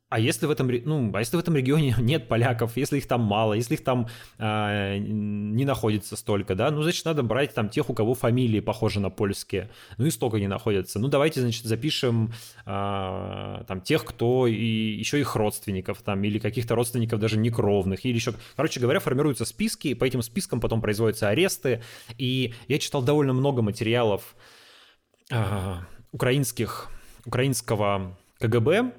[0.09, 3.21] А если в этом, ну, а если в этом регионе нет поляков, если их там
[3.21, 4.07] мало, если их там
[4.39, 8.99] э, не находится столько, да, ну, значит, надо брать там тех, у кого фамилии похожи
[8.99, 10.97] на польские, ну и столько не находится.
[10.97, 12.33] Ну, давайте, значит, запишем
[12.65, 18.15] э, там тех, кто и еще их родственников там, или каких-то родственников даже некровных, или
[18.15, 18.33] еще...
[18.55, 21.83] Короче говоря, формируются списки, и по этим спискам потом производятся аресты,
[22.17, 24.35] и я читал довольно много материалов
[25.29, 25.75] э,
[26.11, 26.89] украинских,
[27.25, 28.91] украинского КГБ,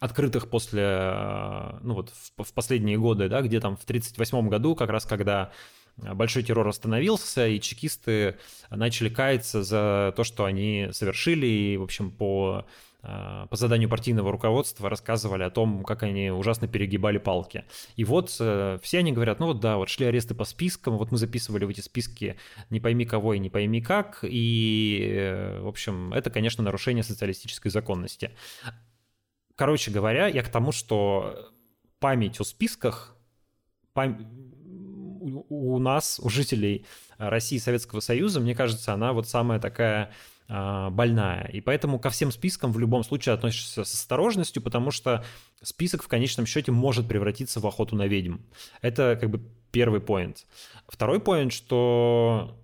[0.00, 4.74] открытых после, э, ну вот в, в последние годы, да, где там в 1938 году,
[4.74, 5.50] как раз когда
[5.96, 8.36] большой террор остановился, и чекисты
[8.70, 12.66] начали каяться за то, что они совершили, и, в общем, по,
[13.02, 17.64] э, по заданию партийного руководства рассказывали о том, как они ужасно перегибали палки.
[17.96, 21.10] И вот э, все они говорят, ну вот да, вот шли аресты по спискам, вот
[21.10, 22.36] мы записывали в эти списки
[22.70, 28.30] не пойми кого и не пойми как, и, в общем, это, конечно, нарушение социалистической законности.
[29.58, 31.50] Короче говоря, я к тому, что
[31.98, 33.16] память о списках
[33.92, 34.16] пам...
[35.48, 36.86] у нас, у жителей
[37.16, 40.12] России и Советского Союза, мне кажется, она вот самая такая
[40.46, 41.50] а, больная.
[41.52, 45.24] И поэтому ко всем спискам в любом случае относишься с осторожностью, потому что
[45.60, 48.36] список в конечном счете может превратиться в охоту на ведьм.
[48.80, 49.42] Это как бы
[49.72, 50.46] первый поинт.
[50.86, 52.56] Второй поинт, что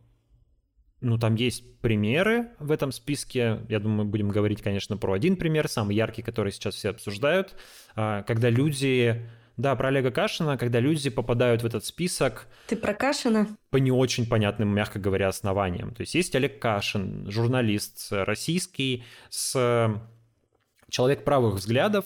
[1.05, 3.61] ну, там есть примеры в этом списке.
[3.68, 7.55] Я думаю, мы будем говорить, конечно, про один пример, самый яркий, который сейчас все обсуждают.
[7.94, 9.28] А, когда люди...
[9.57, 12.48] Да, про Олега Кашина, когда люди попадают в этот список...
[12.66, 13.46] Ты про Кашина?
[13.70, 15.94] По не очень понятным, мягко говоря, основаниям.
[15.94, 20.00] То есть есть Олег Кашин, журналист российский, с
[20.88, 22.05] человек правых взглядов,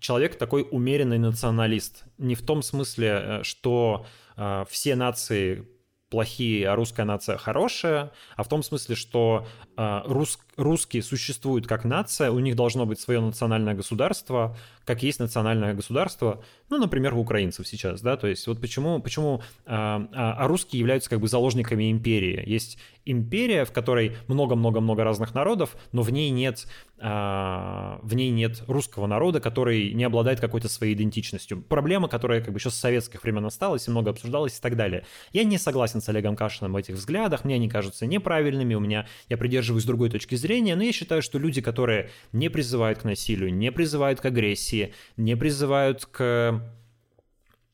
[0.00, 2.04] человек такой умеренный националист.
[2.18, 5.68] Не в том смысле, э, что э, все нации
[6.10, 9.46] плохие, а русская нация хорошая, а в том смысле, что
[9.78, 15.74] рус, русские существуют как нация, у них должно быть свое национальное государство, как есть национальное
[15.74, 20.80] государство, ну, например, у украинцев сейчас, да, то есть вот почему, почему э, а русские
[20.80, 22.42] являются как бы заложниками империи.
[22.44, 26.66] Есть империя, в которой много-много-много разных народов, но в ней нет
[27.00, 31.62] а, в ней нет русского народа, который не обладает какой-то своей идентичностью.
[31.62, 35.04] Проблема, которая как бы еще с советских времен осталась и много обсуждалась и так далее.
[35.32, 39.06] Я не согласен с Олегом Кашиным в этих взглядах, мне они кажутся неправильными, у меня
[39.28, 43.52] я придерживаюсь другой точки зрения, но я считаю, что люди, которые не призывают к насилию,
[43.52, 46.62] не призывают к агрессии, не призывают к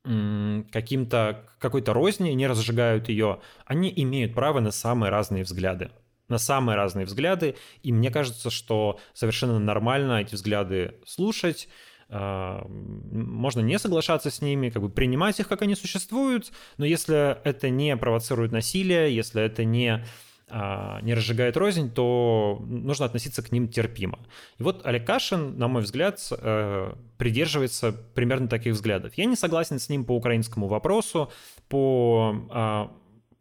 [0.02, 5.90] каким-то какой-то розни, не разжигают ее, они имеют право на самые разные взгляды.
[6.28, 11.68] На самые разные взгляды, и мне кажется, что совершенно нормально эти взгляды слушать,
[12.08, 17.38] а, можно не соглашаться с ними, как бы принимать их, как они существуют, но если
[17.44, 20.04] это не провоцирует насилие, если это не
[20.50, 24.18] не разжигает рознь, то нужно относиться к ним терпимо.
[24.58, 29.14] И вот Олег Кашин, на мой взгляд, э, придерживается примерно таких взглядов.
[29.14, 31.32] Я не согласен с ним по украинскому вопросу,
[31.68, 32.90] по а,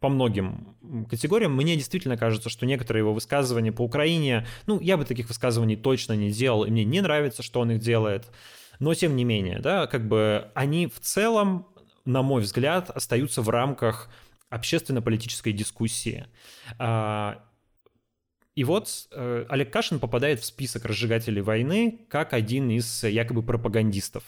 [0.04, 0.76] по многим
[1.08, 1.56] категориям.
[1.56, 6.12] Мне действительно кажется, что некоторые его высказывания по Украине, ну, я бы таких высказываний точно
[6.12, 8.26] не делал, и мне не нравится, что он их делает.
[8.80, 11.66] Но тем не менее, да, как бы они в целом,
[12.04, 14.10] на мой взгляд, остаются в рамках
[14.54, 16.26] общественно-политической дискуссии.
[16.78, 17.44] А,
[18.54, 24.22] и вот э, Олег Кашин попадает в список разжигателей войны как один из якобы пропагандистов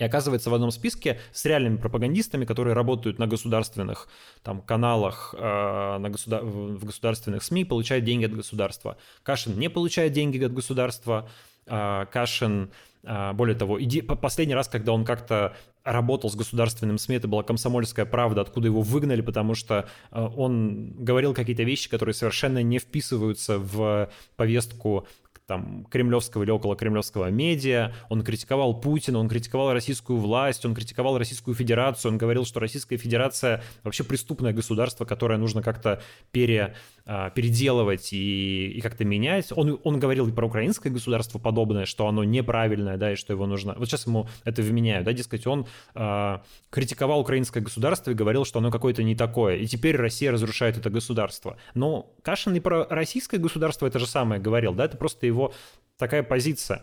[0.00, 4.08] и оказывается в одном списке с реальными пропагандистами, которые работают на государственных
[4.42, 6.42] там, каналах, э, на государ...
[6.42, 8.96] в государственных СМИ, получают деньги от государства.
[9.22, 11.28] Кашин не получает деньги от государства,
[11.66, 12.70] Кашин,
[13.02, 14.02] э, более того, иди...
[14.02, 15.54] последний раз, когда он как-то
[15.84, 20.92] работал с государственным СМИ, это была «Комсомольская правда», откуда его выгнали, потому что э, он
[20.98, 25.06] говорил какие-то вещи, которые совершенно не вписываются в повестку
[25.50, 31.18] там, кремлевского или около кремлевского медиа, он критиковал Путина, он критиковал российскую власть, он критиковал
[31.18, 36.99] Российскую Федерацию, он говорил, что Российская Федерация вообще преступное государство, которое нужно как-то пере, а,
[37.04, 39.52] переделывать и, и как-то менять.
[39.54, 43.74] Он, он говорил про украинское государство подобное, что оно неправильное, да, и что его нужно...
[43.76, 46.38] Вот сейчас ему это вменяют, да, дескать, он э,
[46.70, 50.90] критиковал украинское государство и говорил, что оно какое-то не такое, и теперь Россия разрушает это
[50.90, 51.56] государство.
[51.74, 55.52] Но Кашин и про российское государство это же самое говорил, да, это просто его
[55.96, 56.82] такая позиция.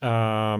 [0.00, 0.58] Э,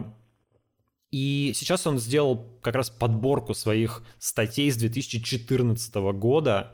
[1.11, 6.73] и сейчас он сделал как раз подборку своих статей с 2014 года,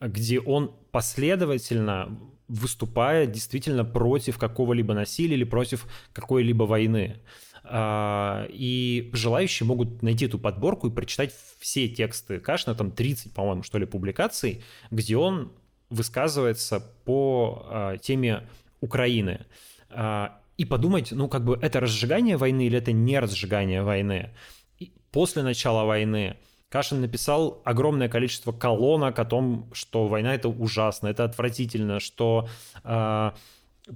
[0.00, 2.18] где он последовательно
[2.48, 7.20] выступая действительно против какого-либо насилия или против какой-либо войны.
[7.64, 13.62] А, и желающие могут найти эту подборку и прочитать все тексты Кашина, там 30, по-моему,
[13.64, 15.52] что ли, публикаций, где он
[15.90, 18.48] высказывается по а, теме
[18.80, 19.46] Украины.
[19.90, 24.30] А, и подумать, ну, как бы это разжигание войны или это не разжигание войны.
[24.78, 26.36] И после начала войны
[26.76, 32.50] Кашин написал огромное количество колонок о том, что война это ужасно, это отвратительно, что
[32.84, 33.30] э,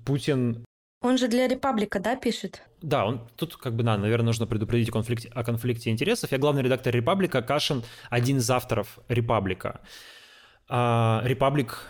[0.07, 0.65] Путин
[1.03, 2.63] он же для Репаблика, да, пишет?
[2.81, 6.33] Да, он тут как бы, да, наверное, нужно предупредить о конфликте, о конфликте интересов.
[6.33, 9.83] Я главный редактор Репаблика, Кашин один из авторов Репаблика.
[10.67, 11.87] А, Репаблик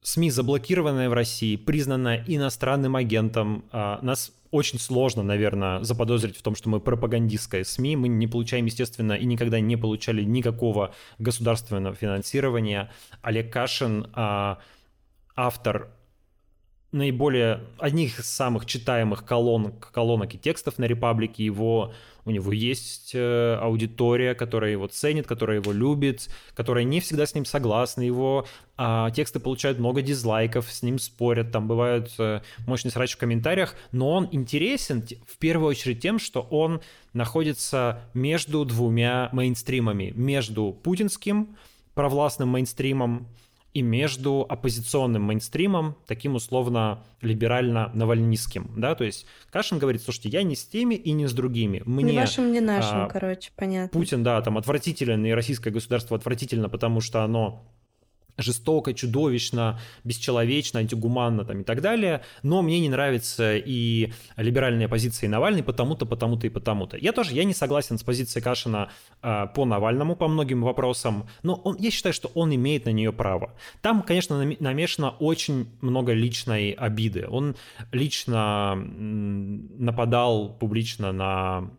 [0.00, 3.64] СМИ, заблокированная в России, признанная иностранным агентом.
[3.70, 7.96] А, нас очень сложно, наверное, заподозрить в том, что мы пропагандистская СМИ.
[7.96, 12.90] Мы не получаем, естественно, и никогда не получали никакого государственного финансирования.
[13.22, 14.58] Олег Кашин, а,
[15.34, 15.88] автор
[16.92, 21.44] наиболее одних из самых читаемых колонок, колонок и текстов на Репаблике.
[21.44, 21.94] Его,
[22.24, 27.34] у него есть э, аудитория, которая его ценит, которая его любит, которая не всегда с
[27.34, 28.02] ним согласна.
[28.02, 28.46] Его
[28.78, 33.74] э, тексты получают много дизлайков, с ним спорят, там бывают э, мощный срач в комментариях,
[33.90, 36.80] но он интересен в первую очередь тем, что он
[37.12, 41.56] находится между двумя мейнстримами, между путинским
[41.94, 43.26] провластным мейнстримом
[43.74, 50.56] и между оппозиционным мейнстримом, таким условно либерально-навальнистским, да, то есть Кашин говорит, слушайте, я не
[50.56, 51.82] с теми и не с другими.
[51.86, 53.98] Мне, не вашим, не нашим, а, короче, понятно.
[53.98, 57.64] Путин, да, там отвратителен, и российское государство отвратительно, потому что оно
[58.38, 65.28] жестоко, чудовищно, бесчеловечно, антигуманно там, и так далее, но мне не нравится и либеральная позиция
[65.28, 66.96] Навальный потому-то, потому-то и потому-то.
[66.96, 68.88] Я тоже, я не согласен с позицией Кашина
[69.22, 73.12] э, по Навальному по многим вопросам, но он, я считаю, что он имеет на нее
[73.12, 73.54] право.
[73.80, 77.26] Там, конечно, намешано очень много личной обиды.
[77.28, 77.56] Он
[77.92, 81.70] лично нападал публично на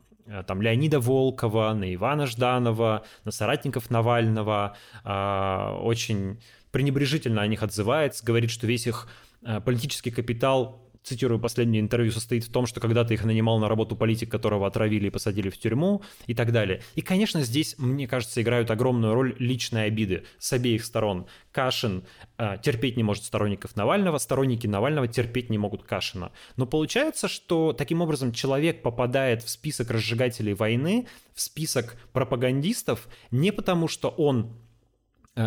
[0.47, 6.39] там Леонида Волкова, на Ивана Жданова, на соратников Навального, а, очень
[6.71, 9.07] пренебрежительно о них отзывается, говорит, что весь их
[9.43, 13.95] э, политический капитал цитирую последнее интервью, состоит в том, что когда-то их нанимал на работу
[13.95, 16.81] политик, которого отравили и посадили в тюрьму и так далее.
[16.95, 21.27] И, конечно, здесь, мне кажется, играют огромную роль личные обиды с обеих сторон.
[21.51, 22.05] Кашин
[22.37, 26.31] э, терпеть не может сторонников Навального, сторонники Навального терпеть не могут Кашина.
[26.55, 33.51] Но получается, что таким образом человек попадает в список разжигателей войны, в список пропагандистов не
[33.51, 34.53] потому, что он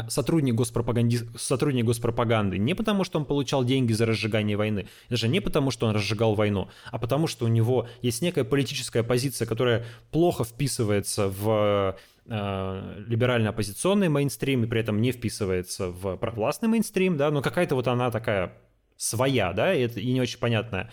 [0.08, 1.20] сотрудник, госпропаганди...
[1.36, 5.86] сотрудник госпропаганды не потому, что он получал деньги за разжигание войны, даже не потому, что
[5.86, 11.28] он разжигал войну, а потому, что у него есть некая политическая позиция, которая плохо вписывается
[11.28, 17.76] в э, либерально-оппозиционный мейнстрим и при этом не вписывается в провластный мейнстрим, да, но какая-то
[17.76, 18.54] вот она такая
[18.96, 20.90] своя, да, и, это, и не очень понятная.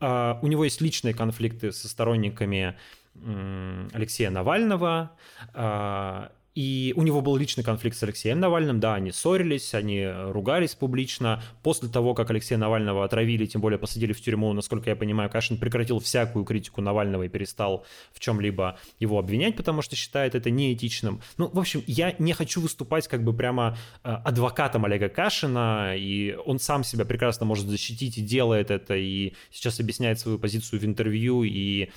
[0.00, 2.76] Uh, у него есть личные конфликты со сторонниками
[3.14, 5.12] um, Алексея Навального,
[5.54, 10.74] uh, и у него был личный конфликт с Алексеем Навальным, да, они ссорились, они ругались
[10.74, 11.42] публично.
[11.62, 15.58] После того, как Алексея Навального отравили, тем более посадили в тюрьму, насколько я понимаю, Кашин
[15.58, 21.20] прекратил всякую критику Навального и перестал в чем-либо его обвинять, потому что считает это неэтичным.
[21.38, 26.36] Ну, в общем, я не хочу выступать как бы прямо э, адвокатом Олега Кашина, и
[26.46, 30.84] он сам себя прекрасно может защитить и делает это, и сейчас объясняет свою позицию в
[30.84, 31.90] интервью, и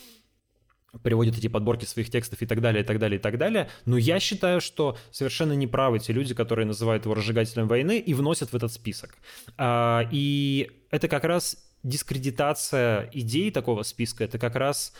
[1.03, 3.69] приводят эти подборки своих текстов и так далее, и так далее, и так далее.
[3.85, 8.51] Но я считаю, что совершенно неправы те люди, которые называют его разжигателем войны и вносят
[8.51, 9.17] в этот список.
[9.57, 14.93] А, и это как раз дискредитация идей такого списка, это как раз...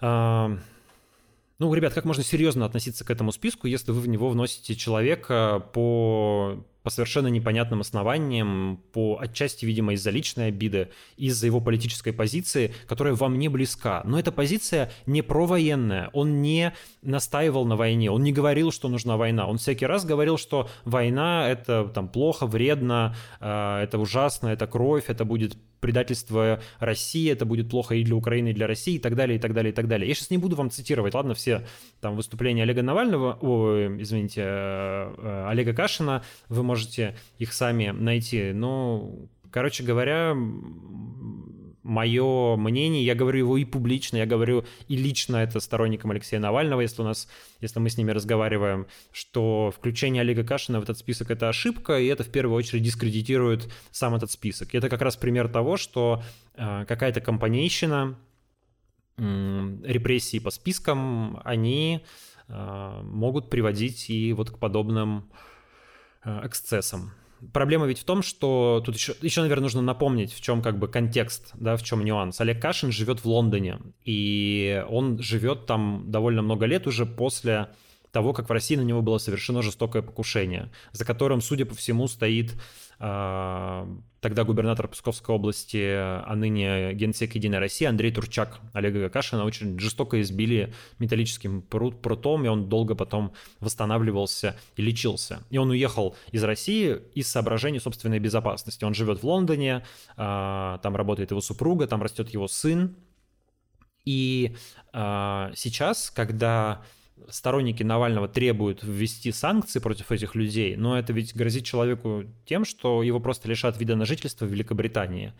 [0.00, 0.58] А,
[1.58, 5.64] ну, ребят, как можно серьезно относиться к этому списку, если вы в него вносите человека
[5.72, 12.74] по по совершенно непонятным основаниям, по отчасти, видимо, из-за личной обиды, из-за его политической позиции,
[12.86, 14.02] которая вам не близка.
[14.04, 19.16] Но эта позиция не провоенная, он не настаивал на войне, он не говорил, что нужна
[19.16, 24.66] война, он всякий раз говорил, что война— это там плохо, вредно, э, это ужасно, это
[24.66, 28.98] кровь, это будет предательство России, это будет плохо и для Украины, и для России, и
[28.98, 30.08] так далее, и так далее, и так далее.
[30.08, 31.66] Я сейчас не буду вам цитировать, ладно, все
[32.00, 36.73] там выступления Олега Навального, о, извините, э, э, Олега Кашина, вы можете
[37.38, 38.52] их сами найти.
[38.52, 39.10] Но,
[39.50, 40.34] короче говоря,
[41.84, 46.80] мое мнение, я говорю его и публично, я говорю и лично это сторонникам Алексея Навального,
[46.80, 47.28] если у нас,
[47.60, 52.06] если мы с ними разговариваем, что включение Олега Кашина в этот список это ошибка, и
[52.06, 54.74] это в первую очередь дискредитирует сам этот список.
[54.74, 56.22] И это как раз пример того, что
[56.56, 58.16] э, какая-то компанейщина,
[59.16, 62.00] репрессии по спискам, они
[62.48, 65.30] э, могут приводить и вот к подобным
[66.24, 67.12] эксцессам
[67.52, 70.88] проблема ведь в том, что тут еще, еще, наверное, нужно напомнить, в чем как бы
[70.88, 72.40] контекст, да, в чем нюанс.
[72.40, 77.68] Олег Кашин живет в Лондоне, и он живет там довольно много лет уже после
[78.12, 82.06] того, как в России на него было совершено жестокое покушение, за которым, судя по всему,
[82.06, 82.54] стоит
[83.00, 83.86] э,
[84.24, 90.18] тогда губернатор Псковской области, а ныне генсек Единой России Андрей Турчак Олега Кашина очень жестоко
[90.22, 95.42] избили металлическим прутом, и он долго потом восстанавливался и лечился.
[95.50, 98.82] И он уехал из России из соображений собственной безопасности.
[98.84, 99.84] Он живет в Лондоне,
[100.16, 102.96] а, там работает его супруга, там растет его сын.
[104.06, 104.56] И
[104.94, 106.82] а, сейчас, когда
[107.28, 113.02] сторонники Навального требуют ввести санкции против этих людей, но это ведь грозит человеку тем, что
[113.02, 115.32] его просто лишат вида на жительство в Великобритании.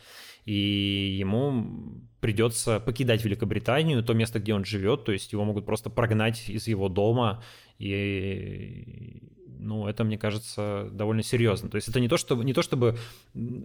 [0.44, 5.90] И ему придется покидать Великобританию, то место, где он живет, то есть его могут просто
[5.90, 7.42] прогнать из его дома,
[7.78, 9.33] и
[9.64, 11.68] ну, это, мне кажется, довольно серьезно.
[11.68, 12.96] То есть это не то, чтобы, не то, чтобы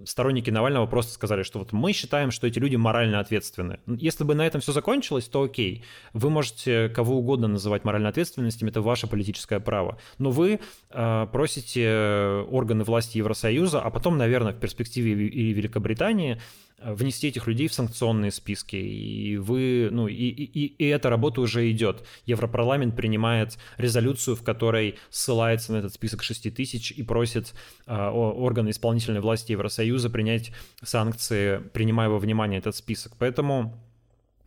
[0.05, 3.79] сторонники Навального просто сказали, что вот мы считаем, что эти люди морально ответственны.
[3.85, 5.83] Если бы на этом все закончилось, то окей.
[6.13, 9.97] Вы можете кого угодно называть морально ответственностью, это ваше политическое право.
[10.17, 16.39] Но вы э, просите органы власти Евросоюза, а потом, наверное, в перспективе и Великобритании
[16.83, 18.75] внести этих людей в санкционные списки.
[18.75, 22.05] И вы, ну, и, и, и эта работа уже идет.
[22.25, 27.53] Европарламент принимает резолюцию, в которой ссылается на этот список 6 тысяч и просит
[27.87, 30.51] э, органы исполнительной власти Евросоюза принять
[30.81, 33.13] санкции, принимая во внимание этот список.
[33.17, 33.75] Поэтому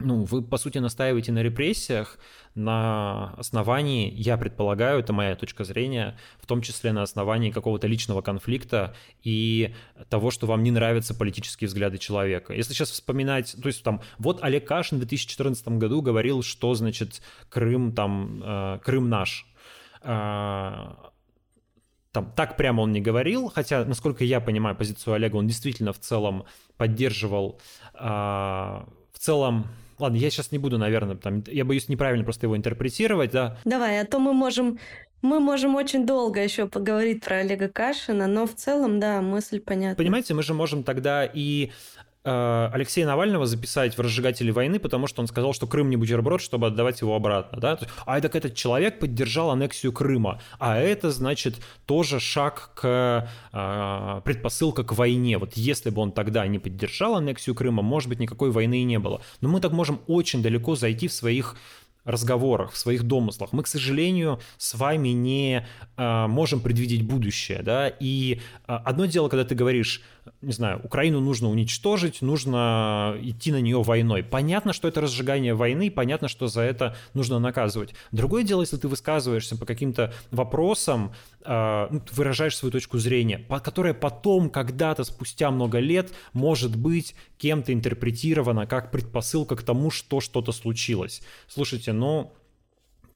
[0.03, 2.19] ну, вы, по сути, настаиваете на репрессиях
[2.55, 8.21] на основании, я предполагаю, это моя точка зрения, в том числе на основании какого-то личного
[8.21, 9.75] конфликта и
[10.09, 12.53] того, что вам не нравятся политические взгляды человека.
[12.53, 17.23] Если сейчас вспоминать, то есть там, вот Олег Кашин в 2014 году говорил, что значит
[17.49, 19.47] Крым, там, э, Крым наш.
[20.03, 20.93] Э,
[22.13, 25.99] там так прямо он не говорил, хотя, насколько я понимаю позицию Олега, он действительно в
[25.99, 26.45] целом
[26.77, 27.59] поддерживал,
[27.95, 29.67] э, в целом
[30.03, 33.57] Ладно, я сейчас не буду, наверное, там, я боюсь неправильно просто его интерпретировать, да.
[33.65, 34.81] Давай, а то мы можем
[35.23, 39.95] мы можем очень долго еще поговорить про Олега Кашина, но в целом, да, мысль понятна.
[39.95, 41.71] Понимаете, мы же можем тогда и
[42.25, 46.69] Алексея Навального записать в разжигатели войны, потому что он сказал, что Крым не бутерброд, чтобы
[46.69, 47.59] отдавать его обратно.
[47.59, 47.79] Да?
[48.07, 54.85] А так этот человек поддержал аннексию Крыма, а это, значит, тоже шаг к э, предпосылка
[54.85, 55.39] к войне.
[55.39, 58.99] Вот если бы он тогда не поддержал аннексию Крыма, может быть, никакой войны и не
[58.99, 59.21] было.
[59.41, 61.57] Но мы так можем очень далеко зайти в своих
[62.05, 63.53] разговорах, в своих домыслах.
[63.53, 69.29] Мы, к сожалению, с вами не э, можем предвидеть будущее, да, и э, одно дело,
[69.29, 70.03] когда ты говоришь,
[70.41, 74.23] не знаю, Украину нужно уничтожить, нужно идти на нее войной.
[74.23, 77.95] Понятно, что это разжигание войны, понятно, что за это нужно наказывать.
[78.13, 81.13] Другое дело, если ты высказываешься по каким-то вопросам,
[81.45, 87.73] э, выражаешь свою точку зрения, по, которая потом, когда-то, спустя много лет, может быть кем-то
[87.73, 91.23] интерпретирована как предпосылка к тому, что что-то случилось.
[91.49, 92.33] Слушайте, ну,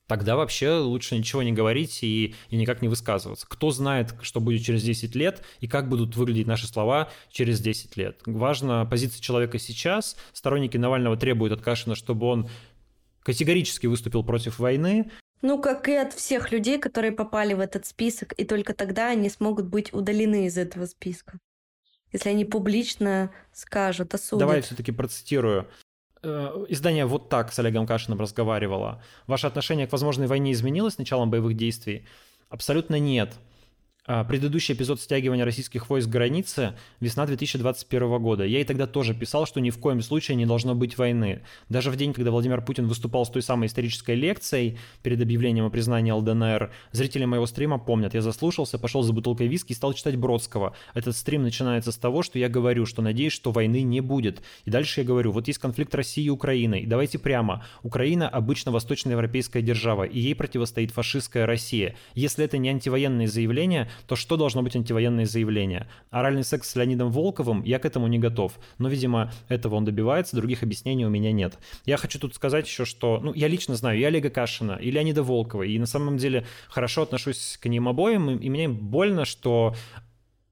[0.09, 3.47] тогда вообще лучше ничего не говорить и, и никак не высказываться.
[3.49, 7.97] Кто знает, что будет через 10 лет и как будут выглядеть наши слова через 10
[7.97, 8.21] лет.
[8.27, 10.17] Важна позиция человека сейчас.
[10.33, 12.51] Сторонники Навального требуют от Кашина, чтобы он
[13.23, 15.09] категорически выступил против войны.
[15.41, 19.31] Ну, как и от всех людей, которые попали в этот список, и только тогда они
[19.31, 21.39] смогут быть удалены из этого списка.
[22.13, 24.41] Если они публично скажут, осудят.
[24.41, 25.67] Давай все-таки процитирую.
[26.23, 29.03] Э, издание «Вот так» с Олегом Кашиным разговаривало.
[29.27, 32.07] Ваше отношение к возможной войне изменилось с началом боевых действий?
[32.49, 33.35] Абсолютно нет.
[34.09, 38.45] А, предыдущий эпизод стягивания российских войск к границе весна 2021 года.
[38.45, 41.43] Я и тогда тоже писал, что ни в коем случае не должно быть войны.
[41.69, 45.71] Даже в день, когда Владимир Путин выступал с той самой исторической лекцией перед объявлением о
[45.71, 50.15] признании ЛДНР, зрители моего стрима помнят, я заслушался, пошел за бутылкой виски и стал читать
[50.15, 50.77] Бродского.
[50.95, 54.41] Этот стрим начинается с того, что я говорю, что надеюсь, что войны не будет.
[54.67, 56.81] И дальше я говорю, вот есть конфликт России и Украины.
[56.81, 57.65] И давайте прямо.
[57.83, 61.97] Украина обычно восточноевропейская держава, и ей противостоит фашистская Россия.
[62.15, 65.89] Если это не антивоенные заявления, то что должно быть антивоенное заявление?
[66.11, 68.59] Оральный секс с Леонидом Волковым, я к этому не готов.
[68.79, 71.59] Но, видимо, этого он добивается, других объяснений у меня нет.
[71.85, 75.23] Я хочу тут сказать еще, что, ну, я лично знаю и Олега Кашина, и Леонида
[75.23, 79.75] Волкова, и на самом деле хорошо отношусь к ним обоим, и мне больно, что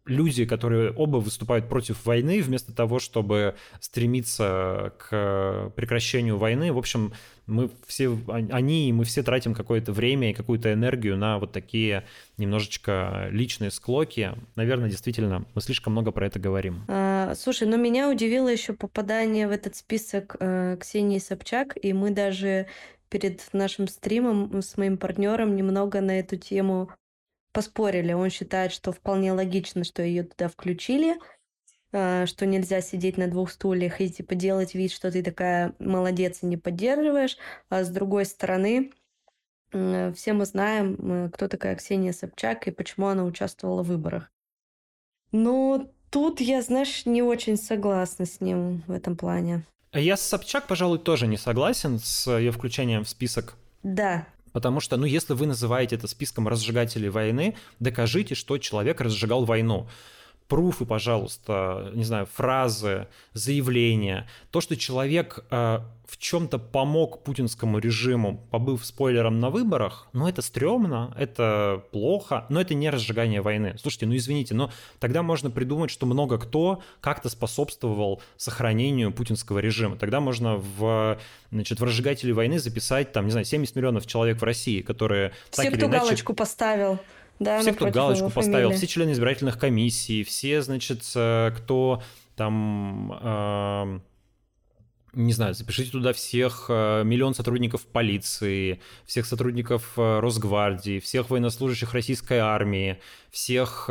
[0.06, 7.12] люди, которые оба выступают против войны, вместо того, чтобы стремиться к прекращению войны, в общем,
[7.46, 12.04] мы все, они и мы все тратим какое-то время и какую-то энергию на вот такие
[12.38, 14.32] немножечко личные склоки.
[14.54, 16.84] Наверное, действительно, мы слишком много про это говорим.
[16.88, 22.10] А, слушай, но меня удивило еще попадание в этот список э, Ксении Собчак, и мы
[22.10, 22.66] даже
[23.10, 26.90] перед нашим стримом с моим партнером немного на эту тему
[27.54, 28.12] поспорили.
[28.12, 31.16] Он считает, что вполне логично, что ее туда включили,
[31.92, 36.42] а, что нельзя сидеть на двух стульях и типа делать вид, что ты такая молодец
[36.42, 37.38] и не поддерживаешь.
[37.70, 38.92] А с другой стороны,
[39.70, 44.30] все мы знаем, кто такая Ксения Собчак и почему она участвовала в выборах.
[45.32, 49.64] Ну, тут я, знаешь, не очень согласна с ним в этом плане.
[49.92, 53.56] Я с Собчак, пожалуй, тоже не согласен с ее включением в список.
[53.82, 54.26] Да.
[54.54, 59.88] Потому что, ну, если вы называете это списком разжигателей войны, докажите, что человек разжигал войну
[60.48, 64.28] пруфы, пожалуйста, не знаю, фразы, заявления.
[64.50, 70.42] То, что человек э, в чем-то помог путинскому режиму, побыв спойлером на выборах, ну это
[70.42, 73.74] стрёмно, это плохо, но это не разжигание войны.
[73.80, 74.70] Слушайте, ну извините, но
[75.00, 79.96] тогда можно придумать, что много кто как-то способствовал сохранению путинского режима.
[79.96, 81.18] Тогда можно в,
[81.50, 85.32] значит, в разжигатели войны записать, там, не знаю, 70 миллионов человек в России, которые...
[85.50, 86.00] Все, кто иначе...
[86.00, 86.98] галочку поставил.
[87.38, 88.76] Да, все, кто галочку поставил, фамилии.
[88.76, 92.02] все члены избирательных комиссий, все, значит, э, кто
[92.36, 93.18] там...
[93.22, 94.00] Э,
[95.14, 101.94] не знаю, запишите туда всех э, миллион сотрудников полиции, всех сотрудников э, Росгвардии, всех военнослужащих
[101.94, 103.88] российской армии, всех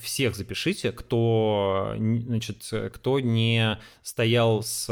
[0.00, 4.86] всех запишите, кто, значит, кто не стоял с,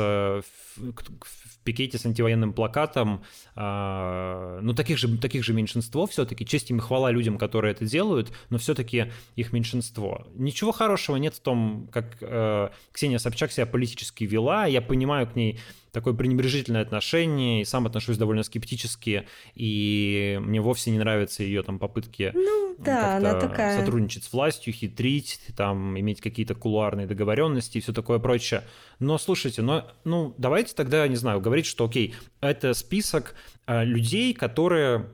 [1.69, 3.23] пикете с антивоенным плакатом,
[3.55, 7.85] а, ну, таких же, таких же меньшинство все-таки, честь им и хвала людям, которые это
[7.85, 10.27] делают, но все-таки их меньшинство.
[10.35, 15.37] Ничего хорошего нет в том, как э, Ксения Собчак себя политически вела, я понимаю к
[15.37, 15.61] ней
[15.93, 21.78] такое пренебрежительное отношение, и сам отношусь довольно скептически, и мне вовсе не нравятся ее там
[21.78, 23.78] попытки ну, да, она такая.
[23.78, 28.62] сотрудничать с властью, хитрить, там, иметь какие-то кулуарные договоренности и все такое прочее.
[28.99, 33.34] Но слушайте, ну, ну давайте тогда, не знаю, говорить, что окей, это список
[33.66, 35.07] э, людей, которые,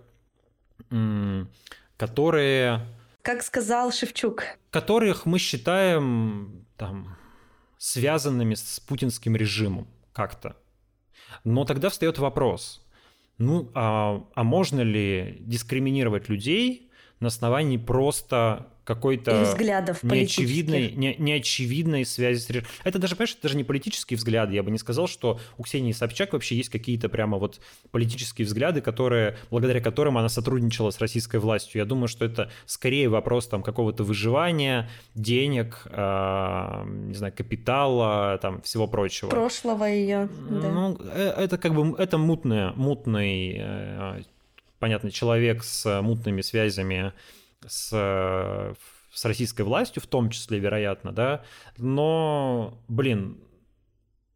[1.97, 2.81] которые...
[3.23, 4.45] Как сказал Шевчук.
[4.71, 7.17] Которых мы считаем там
[7.79, 10.57] связанными с путинским режимом как-то.
[11.43, 12.85] Но тогда встает вопрос,
[13.39, 22.05] ну, а, а можно ли дискриминировать людей на основании просто какой-то взглядов неочевидной, не, неочевидной
[22.05, 22.69] связи с режимом.
[22.85, 24.55] Это даже, понимаешь, это даже не политические взгляды.
[24.55, 27.61] Я бы не сказал, что у Ксении Собчак вообще есть какие-то прямо вот
[27.91, 31.81] политические взгляды, которые, благодаря которым она сотрудничала с российской властью.
[31.81, 38.61] Я думаю, что это скорее вопрос там какого-то выживания, денег, э, не знаю, капитала, там
[38.63, 39.31] всего прочего.
[39.31, 40.29] Прошлого ее.
[40.51, 40.69] Да.
[40.71, 44.23] Ну, э, это как бы это мутное, мутный, э,
[44.79, 47.13] понятно, человек с мутными связями
[47.67, 47.89] с,
[49.13, 51.45] с российской властью, в том числе, вероятно, да,
[51.77, 53.39] но, блин,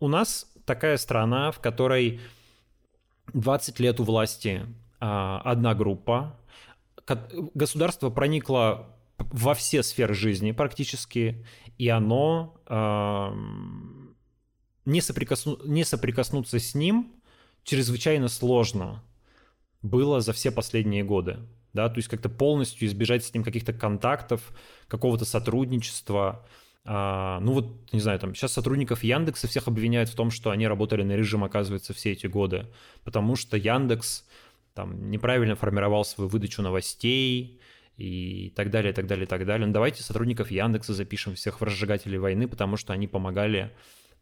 [0.00, 2.20] у нас такая страна, в которой
[3.32, 4.66] 20 лет у власти
[5.00, 6.38] а, одна группа,
[7.54, 11.44] государство проникло во все сферы жизни практически,
[11.78, 13.32] и оно э,
[14.84, 17.12] не, соприкосну, не соприкоснуться с ним
[17.64, 19.02] чрезвычайно сложно
[19.82, 21.38] было за все последние годы
[21.72, 24.52] да, то есть как-то полностью избежать с ним каких-то контактов,
[24.88, 26.46] какого-то сотрудничества.
[26.84, 30.66] А, ну вот, не знаю, там сейчас сотрудников Яндекса всех обвиняют в том, что они
[30.66, 32.66] работали на режим, оказывается, все эти годы,
[33.04, 34.24] потому что Яндекс
[34.74, 37.60] там неправильно формировал свою выдачу новостей,
[37.98, 39.66] и так далее, так далее, так далее.
[39.66, 43.72] Ну, давайте сотрудников Яндекса запишем всех в разжигателей войны, потому что они помогали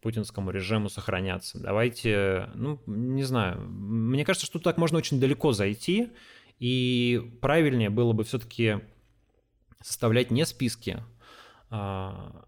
[0.01, 1.59] путинскому режиму сохраняться.
[1.59, 6.09] Давайте, ну, не знаю, мне кажется, что так можно очень далеко зайти,
[6.59, 8.79] и правильнее было бы все-таки
[9.81, 11.03] составлять не списки,
[11.69, 12.45] а,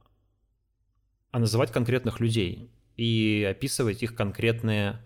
[1.31, 5.05] а называть конкретных людей и описывать их конкретные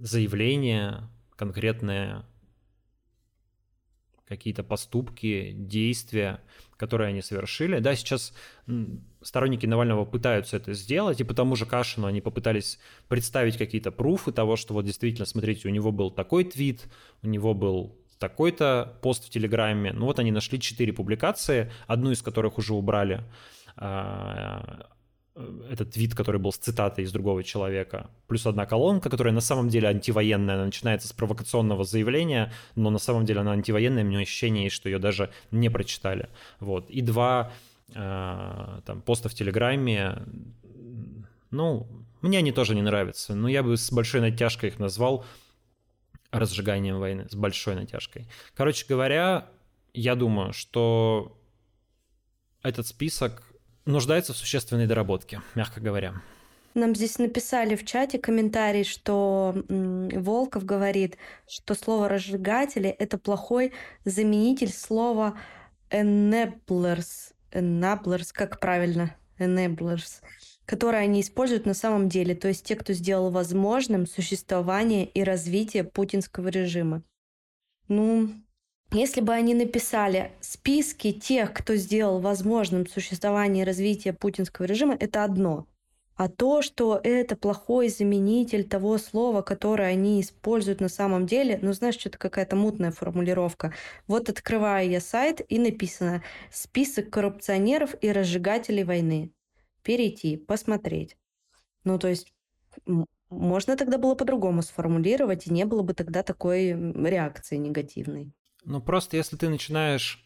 [0.00, 2.24] заявления, конкретные
[4.26, 6.42] какие-то поступки, действия,
[6.76, 7.78] которые они совершили.
[7.78, 8.34] Да, сейчас
[9.24, 14.32] сторонники Навального пытаются это сделать, и по тому же Кашину они попытались представить какие-то пруфы
[14.32, 16.84] того, что вот действительно, смотрите, у него был такой твит,
[17.22, 19.92] у него был такой-то пост в Телеграме.
[19.92, 23.22] Ну вот они нашли четыре публикации, одну из которых уже убрали.
[23.76, 24.86] А,
[25.68, 29.68] этот твит, который был с цитатой из другого человека, плюс одна колонка, которая на самом
[29.68, 34.20] деле антивоенная, она начинается с провокационного заявления, но на самом деле она антивоенная, у меня
[34.20, 36.28] ощущение что ее даже не прочитали.
[36.60, 36.88] Вот.
[36.88, 40.22] И два э, там, поста в Телеграме,
[41.50, 41.86] ну,
[42.22, 45.24] мне они тоже не нравятся, но я бы с большой натяжкой их назвал
[46.30, 48.26] разжиганием войны, с большой натяжкой.
[48.54, 49.48] Короче говоря,
[49.92, 51.38] я думаю, что
[52.62, 53.42] этот список
[53.84, 56.14] нуждается в существенной доработке, мягко говоря.
[56.72, 63.72] Нам здесь написали в чате комментарий, что Волков говорит, что слово «разжигатели»— это плохой
[64.04, 65.38] заменитель слова
[65.90, 67.33] «enablers».
[67.54, 69.16] Enablers, как правильно?
[69.38, 70.20] Enablers
[70.66, 75.84] которые они используют на самом деле, то есть те, кто сделал возможным существование и развитие
[75.84, 77.02] путинского режима.
[77.88, 78.30] Ну,
[78.92, 85.24] если бы они написали списки тех, кто сделал возможным существование и развитие путинского режима, это
[85.24, 85.66] одно.
[86.16, 91.72] А то, что это плохой заменитель того слова, которое они используют на самом деле, ну,
[91.72, 93.74] знаешь, что-то какая-то мутная формулировка.
[94.06, 99.32] Вот открываю я сайт, и написано «Список коррупционеров и разжигателей войны».
[99.82, 101.16] Перейти, посмотреть.
[101.82, 102.32] Ну, то есть
[103.28, 108.32] можно тогда было по-другому сформулировать, и не было бы тогда такой реакции негативной.
[108.64, 110.24] Ну, просто если ты начинаешь,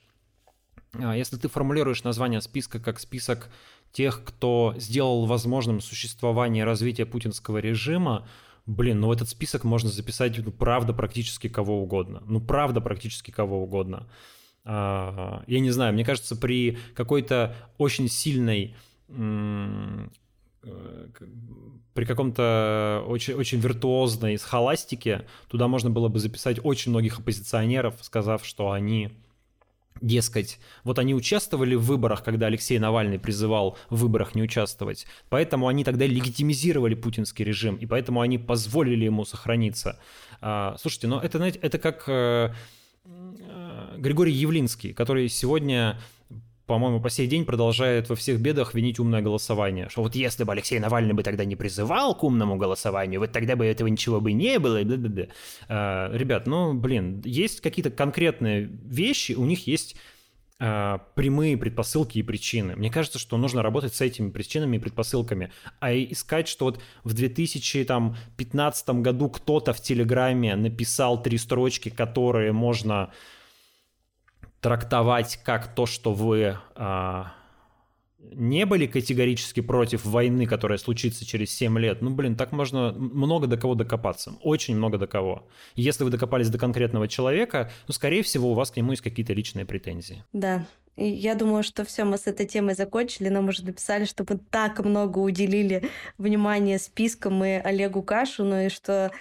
[0.93, 3.49] а, если ты формулируешь название списка как список
[3.93, 8.27] тех, кто сделал возможным существование и развитие путинского режима,
[8.67, 12.23] блин, ну этот список можно записать, ну, правда, практически кого угодно.
[12.27, 14.07] Ну, правда, практически кого угодно.
[14.65, 18.77] А, я не знаю, мне кажется, при какой-то очень сильной
[20.65, 21.07] Э,
[21.95, 28.45] при каком-то очень, очень виртуозной схоластике туда можно было бы записать очень многих оппозиционеров, сказав,
[28.45, 29.11] что они
[30.01, 35.69] дескать, вот они участвовали в выборах, когда Алексей Навальный призывал в выборах не участвовать, поэтому
[35.69, 39.99] они тогда легитимизировали путинский режим, и поэтому они позволили ему сохраниться.
[40.41, 42.53] А, слушайте, ну это, знаете, это как э,
[43.05, 45.99] э, Григорий Явлинский, который сегодня
[46.69, 49.89] по-моему, по сей день продолжает во всех бедах винить умное голосование.
[49.89, 53.57] Что вот если бы Алексей Навальный бы тогда не призывал к умному голосованию, вот тогда
[53.57, 54.85] бы этого ничего бы не было.
[54.85, 55.29] Да -да -да.
[55.69, 59.97] А, ребят, ну, блин, есть какие-то конкретные вещи, у них есть
[60.61, 62.77] а, прямые предпосылки и причины.
[62.77, 65.51] Мне кажется, что нужно работать с этими причинами и предпосылками,
[65.81, 73.11] а искать, что вот в 2015 году кто-то в Телеграме написал три строчки, которые можно
[74.61, 77.33] трактовать как то, что вы а,
[78.19, 83.47] не были категорически против войны, которая случится через 7 лет, ну, блин, так можно много
[83.47, 84.35] до кого докопаться.
[84.43, 85.47] Очень много до кого.
[85.75, 89.33] если вы докопались до конкретного человека, ну, скорее всего, у вас к нему есть какие-то
[89.33, 90.25] личные претензии.
[90.33, 93.29] Да, я думаю, что все, мы с этой темой закончили.
[93.29, 95.89] Нам уже написали, что мы так много уделили
[96.19, 99.13] внимания спискам и Олегу Кашину, и что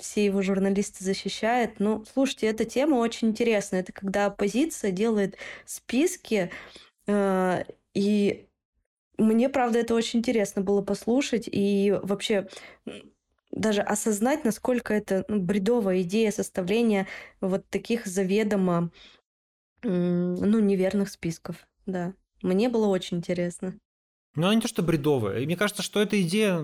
[0.00, 1.78] все его журналисты защищают.
[1.78, 3.80] Ну, слушайте, эта тема очень интересная.
[3.80, 6.50] Это когда оппозиция делает списки,
[7.06, 8.46] э, и
[9.18, 12.48] мне, правда, это очень интересно было послушать, и вообще
[13.50, 17.06] даже осознать, насколько это ну, бредовая идея составления
[17.40, 18.90] вот таких заведомо
[19.82, 21.68] ну, неверных списков.
[21.86, 22.14] Да.
[22.40, 23.78] Мне было очень интересно.
[24.34, 25.44] Ну, а не то, что бредовая.
[25.44, 26.58] Мне кажется, что эта идея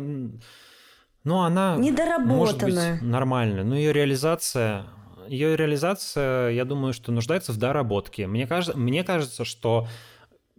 [1.25, 1.77] ну, она
[2.19, 4.87] может быть нормальная, но ее реализация,
[5.29, 8.27] ее реализация, я думаю, что нуждается в доработке.
[8.27, 9.87] Мне кажется, мне кажется, что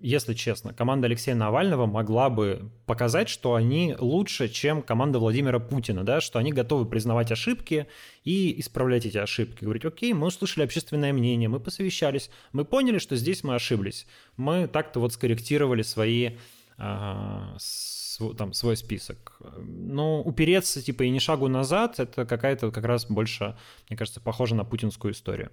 [0.01, 6.05] если честно, команда Алексея Навального могла бы показать, что они лучше, чем команда Владимира Путина,
[6.05, 7.88] да, что они готовы признавать ошибки
[8.24, 9.64] и исправлять эти ошибки.
[9.64, 14.07] Говорить, окей, мы услышали общественное мнение, мы посовещались, мы поняли, что здесь мы ошиблись.
[14.38, 16.32] Мы так-то вот скорректировали свои
[16.78, 17.55] а,
[18.20, 19.40] свой, там, свой список.
[19.58, 23.56] Но упереться, типа, и не шагу назад, это какая-то как раз больше,
[23.90, 25.52] мне кажется, похоже на путинскую историю.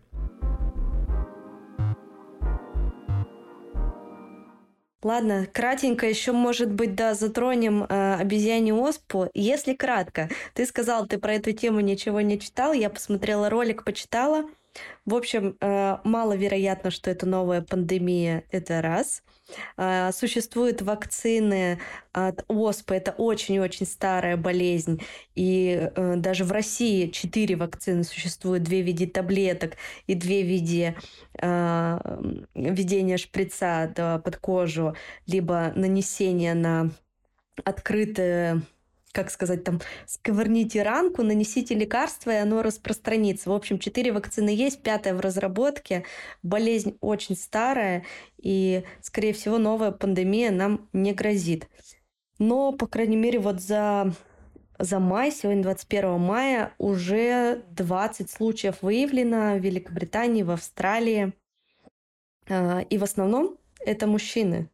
[5.03, 9.31] Ладно, кратенько еще, может быть, да, затронем э, обезьянью оспу.
[9.35, 14.47] Если кратко, ты сказал, ты про эту тему ничего не читал, я посмотрела ролик, почитала.
[15.05, 19.23] В общем, э, маловероятно, что это новая пандемия, это раз.
[19.76, 21.78] Э, существуют вакцины
[22.12, 25.01] от оспы, это очень-очень старая болезнь,
[25.34, 29.76] и э, даже в России четыре вакцины существуют, две в виде таблеток
[30.07, 30.97] и две в виде
[32.55, 36.90] введения шприца под кожу, либо нанесения на
[37.64, 38.62] открытые
[39.17, 43.49] как сказать, там, сковырните ранку, нанесите лекарство, и оно распространится.
[43.49, 46.05] В общем, четыре вакцины есть, пятая в разработке.
[46.43, 48.05] Болезнь очень старая,
[48.37, 51.67] и, скорее всего, новая пандемия нам не грозит.
[52.39, 54.12] Но, по крайней мере, вот за
[54.79, 61.33] за май, сегодня 21 мая, уже 20 случаев выявлено в Великобритании, в Австралии.
[62.51, 64.69] А, и в основном это мужчины.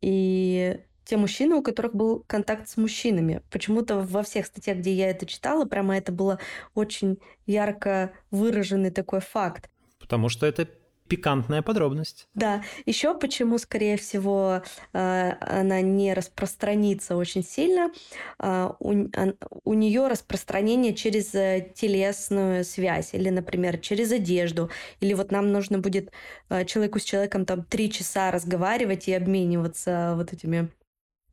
[0.00, 0.80] И
[1.12, 3.42] те мужчины, у которых был контакт с мужчинами.
[3.50, 6.38] Почему-то во всех статьях, где я это читала, прямо это было
[6.74, 9.68] очень ярко выраженный такой факт.
[10.00, 10.66] Потому что это
[11.08, 12.28] пикантная подробность.
[12.32, 12.62] Да.
[12.86, 14.62] Еще почему, скорее всего,
[14.94, 17.90] э, она не распространится очень сильно.
[18.38, 19.10] Э, у,
[19.64, 24.70] у нее распространение через э, телесную связь или, например, через одежду.
[25.00, 26.10] Или вот нам нужно будет
[26.64, 30.70] человеку с человеком там три часа разговаривать и обмениваться вот этими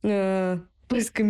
[0.04, 0.60] э,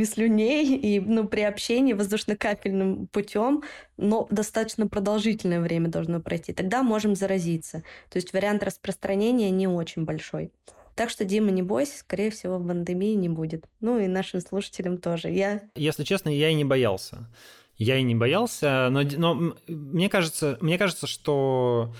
[0.05, 3.63] слюней и ну, при общении воздушно-капельным путем,
[3.97, 6.53] но достаточно продолжительное время должно пройти.
[6.53, 7.83] Тогда можем заразиться.
[8.09, 10.51] То есть вариант распространения не очень большой.
[10.95, 13.65] Так что, Дима, не бойся, скорее всего, пандемии не будет.
[13.79, 15.29] Ну и нашим слушателям тоже.
[15.29, 15.61] Я...
[15.75, 17.29] Если честно, я и не боялся.
[17.77, 21.93] Я и не боялся, но, но мне, кажется, мне кажется, что,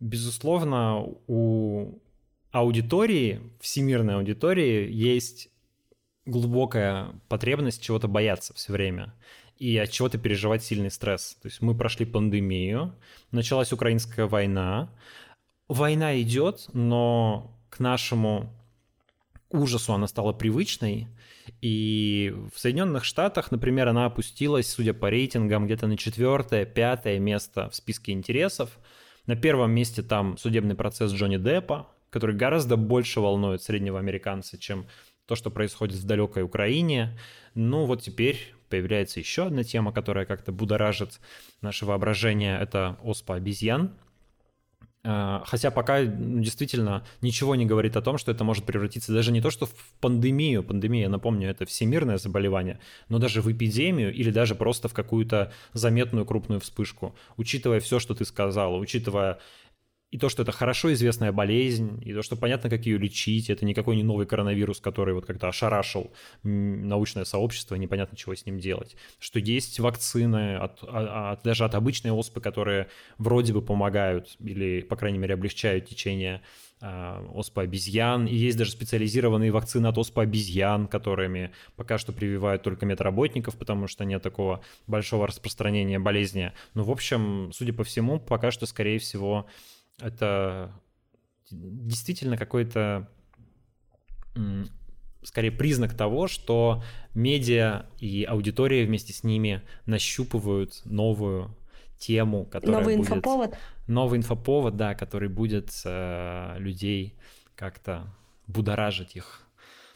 [0.00, 1.98] безусловно, у
[2.50, 5.51] аудитории, всемирной аудитории, есть
[6.26, 9.14] глубокая потребность чего-то бояться все время
[9.58, 11.36] и от чего-то переживать сильный стресс.
[11.40, 12.94] То есть мы прошли пандемию,
[13.30, 14.90] началась украинская война.
[15.68, 18.52] Война идет, но к нашему
[19.50, 21.08] ужасу она стала привычной,
[21.60, 27.68] и в Соединенных Штатах, например, она опустилась, судя по рейтингам, где-то на четвертое, пятое место
[27.68, 28.78] в списке интересов.
[29.26, 34.86] На первом месте там судебный процесс Джонни Деппа, который гораздо больше волнует среднего американца, чем
[35.32, 37.18] то, что происходит в далекой Украине.
[37.54, 41.20] Ну вот теперь появляется еще одна тема, которая как-то будоражит
[41.62, 42.60] наше воображение.
[42.60, 43.92] Это оспа обезьян.
[45.04, 49.40] А, хотя пока действительно ничего не говорит о том, что это может превратиться даже не
[49.40, 52.78] то, что в пандемию, пандемия, напомню, это всемирное заболевание,
[53.08, 57.16] но даже в эпидемию или даже просто в какую-то заметную крупную вспышку.
[57.38, 59.38] Учитывая все, что ты сказала, учитывая
[60.12, 63.64] и то, что это хорошо известная болезнь, и то, что понятно, как ее лечить, это
[63.64, 68.94] никакой не новый коронавирус, который вот как-то ошарашил научное сообщество, непонятно, чего с ним делать.
[69.18, 74.96] Что есть вакцины от, от, даже от обычной оспы, которые вроде бы помогают или, по
[74.96, 76.42] крайней мере, облегчают течение
[76.82, 82.62] э, оспы обезьян, и есть даже специализированные вакцины от оспы обезьян, которыми пока что прививают
[82.62, 86.52] только медработников, потому что нет такого большого распространения болезни.
[86.74, 89.46] Ну, в общем, судя по всему, пока что, скорее всего,
[89.98, 90.72] это
[91.50, 93.08] действительно какой-то
[95.22, 96.82] скорее признак того, что
[97.14, 101.56] медиа и аудитория вместе с ними нащупывают новую
[101.98, 103.10] тему, которая новый будет...
[103.10, 103.58] инфоповод.
[103.86, 107.16] Новый инфоповод, да, который будет э, людей
[107.54, 108.12] как-то
[108.46, 109.46] будоражить их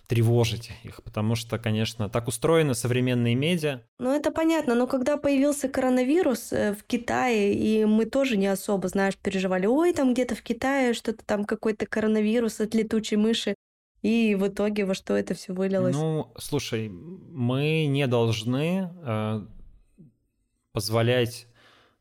[0.07, 3.81] тревожить их, потому что, конечно, так устроены современные медиа.
[3.99, 8.89] Ну, это понятно, но когда появился коронавирус э, в Китае, и мы тоже не особо,
[8.89, 13.57] знаешь, переживали, ой, там где-то в Китае что-то там какой-то коронавирус от летучей мыши,
[14.03, 15.97] и в итоге во что это все вылилось?
[15.97, 19.41] Ну, слушай, мы не должны э,
[20.73, 21.49] позволять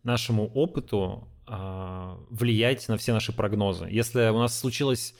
[0.03, 3.87] нашему опыту э, влиять на все наши прогнозы.
[3.89, 5.15] Если у нас случилось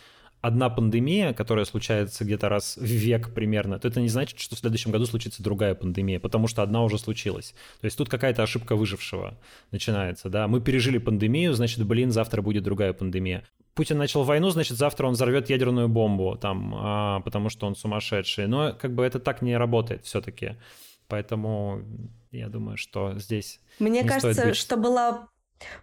[0.45, 4.59] одна пандемия, которая случается где-то раз в век примерно, то это не значит, что в
[4.59, 7.55] следующем году случится другая пандемия, потому что одна уже случилась.
[7.81, 9.37] То есть тут какая-то ошибка выжившего
[9.71, 10.47] начинается, да.
[10.47, 13.43] Мы пережили пандемию, значит, блин, завтра будет другая пандемия.
[13.73, 18.47] Путин начал войну, значит, завтра он взорвет ядерную бомбу, там, а, потому что он сумасшедший.
[18.47, 20.55] Но как бы это так не работает все-таки.
[21.07, 21.81] Поэтому
[22.31, 23.59] я думаю, что здесь.
[23.79, 25.27] Мне кажется, что была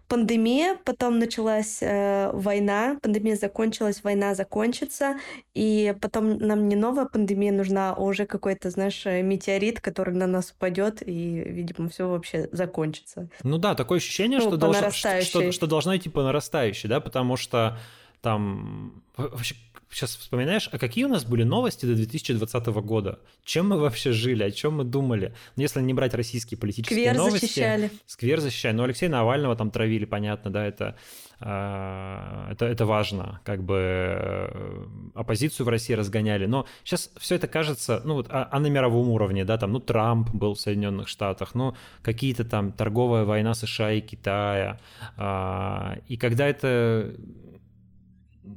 [0.09, 5.17] Пандемия, потом началась э, война, пандемия закончилась, война закончится,
[5.55, 10.27] и потом нам не новая пандемия нужна, а уже какой-то, знаешь, э, метеорит, который на
[10.27, 13.29] нас упадет, и, видимо, все вообще закончится.
[13.43, 17.01] Ну да, такое ощущение, ну, что, должно, что, что, что должно идти по нарастающей, да,
[17.01, 17.79] потому что
[18.21, 19.57] там вообще
[19.93, 23.21] сейчас вспоминаешь, а какие у нас были новости до 2020 года?
[23.45, 25.35] Чем мы вообще жили, о чем мы думали?
[25.57, 27.47] Ну, если не брать российские политические Сквер новости.
[27.47, 27.91] защищали.
[28.07, 28.75] Сквер защищали.
[28.75, 30.97] Ну, Алексея Навального там травили, понятно, да, это,
[31.41, 33.41] а, это, это важно.
[33.45, 36.47] Как бы э, оппозицию в России разгоняли.
[36.47, 39.81] Но сейчас все это кажется, ну, вот, а, а на мировом уровне, да, там, ну,
[39.81, 44.81] Трамп был в Соединенных Штатах, ну, какие-то там торговая война США и Китая.
[45.17, 47.15] А, и когда это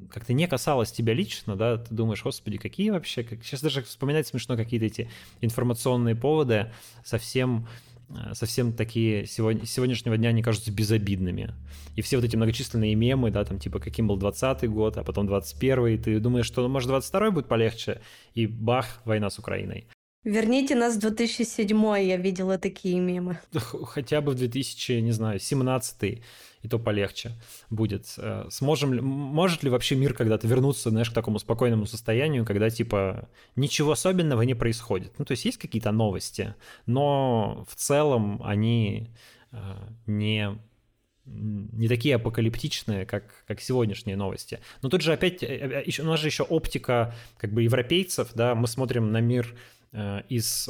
[0.09, 3.43] как-то не касалось тебя лично, да, ты думаешь, господи, какие вообще, как...
[3.43, 5.09] сейчас даже вспоминать смешно какие-то эти
[5.41, 6.71] информационные поводы,
[7.03, 7.67] совсем
[8.09, 11.53] э, совсем такие сегодня, сегодняшнего дня, они кажутся безобидными.
[11.95, 15.27] И все вот эти многочисленные мемы, да, там типа каким был 20 год, а потом
[15.27, 18.01] 21 и ты думаешь, что может 22 будет полегче,
[18.33, 19.87] и бах, война с Украиной.
[20.25, 23.39] Верните нас в 2007 я видела такие мемы.
[23.53, 26.23] Хотя бы в 2000, не знаю, 17
[26.65, 27.31] и то полегче
[27.69, 28.15] будет.
[28.17, 32.71] Э, сможем ли, может ли вообще мир когда-то вернуться, знаешь, к такому спокойному состоянию, когда,
[32.71, 35.13] типа, ничего особенного не происходит?
[35.19, 36.55] Ну, то есть есть какие-то новости,
[36.87, 39.11] но в целом они
[39.51, 39.57] э,
[40.07, 40.57] не
[41.27, 44.59] не такие апокалиптичные, как, как сегодняшние новости.
[44.83, 48.67] Но тут же опять, э, у нас же еще оптика как бы европейцев, да, мы
[48.67, 49.55] смотрим на мир
[50.29, 50.69] из,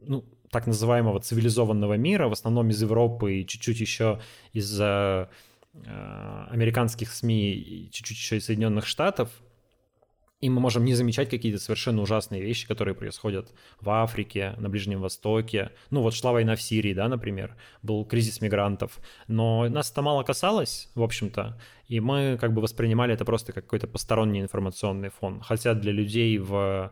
[0.00, 4.20] ну, так называемого цивилизованного мира, в основном из Европы и чуть-чуть еще
[4.52, 5.26] из э,
[6.50, 9.30] американских СМИ и чуть-чуть еще из Соединенных Штатов.
[10.40, 15.02] И мы можем не замечать какие-то совершенно ужасные вещи, которые происходят в Африке, на Ближнем
[15.02, 15.70] Востоке.
[15.90, 18.98] Ну вот шла война в Сирии, да, например, был кризис мигрантов.
[19.28, 23.64] Но нас это мало касалось, в общем-то, и мы как бы воспринимали это просто как
[23.64, 25.40] какой-то посторонний информационный фон.
[25.42, 26.90] Хотя для людей в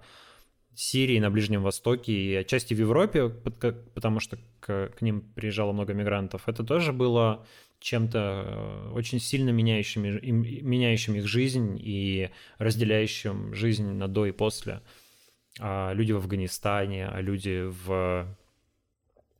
[0.74, 5.92] Сирии, на Ближнем Востоке и отчасти в Европе, потому что к, к ним приезжало много
[5.92, 7.44] мигрантов, это тоже было
[7.80, 14.82] чем-то э, очень сильно меняющим, меняющим их жизнь и разделяющим жизнь на до и после.
[15.60, 18.26] А люди в Афганистане, а люди в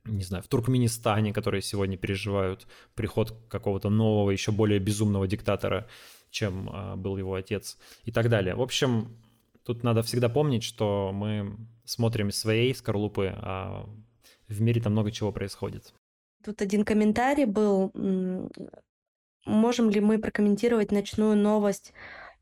[0.05, 5.87] не знаю, в Туркменистане, которые сегодня переживают приход какого-то нового, еще более безумного диктатора,
[6.31, 8.55] чем а, был его отец и так далее.
[8.55, 9.15] В общем,
[9.69, 11.55] тут надо всегда помнить, что мы
[11.85, 13.87] смотрим из своей скорлупы, а
[14.47, 15.93] в мире там много чего происходит.
[16.43, 17.91] Тут один комментарий был.
[19.45, 21.93] Можем ли мы прокомментировать ночную новость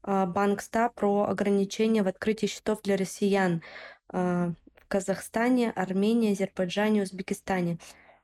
[0.04, 3.62] Банкста про ограничения в открытии счетов для россиян
[4.10, 7.78] а, в Казахстане, Армении, Азербайджане, Узбекистане?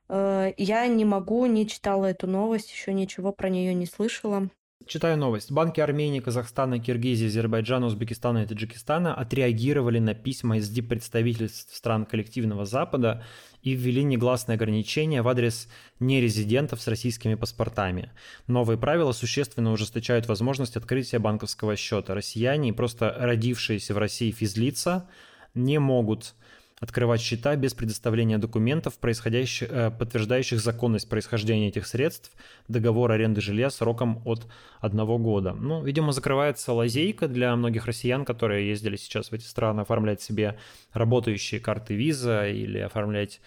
[0.08, 4.50] Э, я не могу, не читала эту новость, еще ничего про нее не слышала.
[4.86, 5.50] Читаю новость.
[5.50, 12.66] Банки Армении, Казахстана, Киргизии, Азербайджана, Узбекистана и Таджикистана отреагировали на письма из диппредставительств стран коллективного
[12.66, 13.24] Запада
[13.62, 15.70] и ввели негласные ограничения в адрес
[16.02, 18.12] нерезидентов с российскими паспортами.
[18.48, 22.14] Новые правила существенно ужесточают возможность открытия банковского счета.
[22.14, 25.08] Россияне и просто родившиеся в России физлица
[25.54, 26.36] не могут
[26.80, 32.32] открывать счета без предоставления документов, происходящих, э, подтверждающих законность происхождения этих средств,
[32.68, 34.48] договор аренды жилья сроком от
[34.80, 35.54] одного года.
[35.54, 40.58] Ну, видимо, закрывается лазейка для многих россиян, которые ездили сейчас в эти страны, оформлять себе
[40.92, 43.40] работающие карты виза или оформлять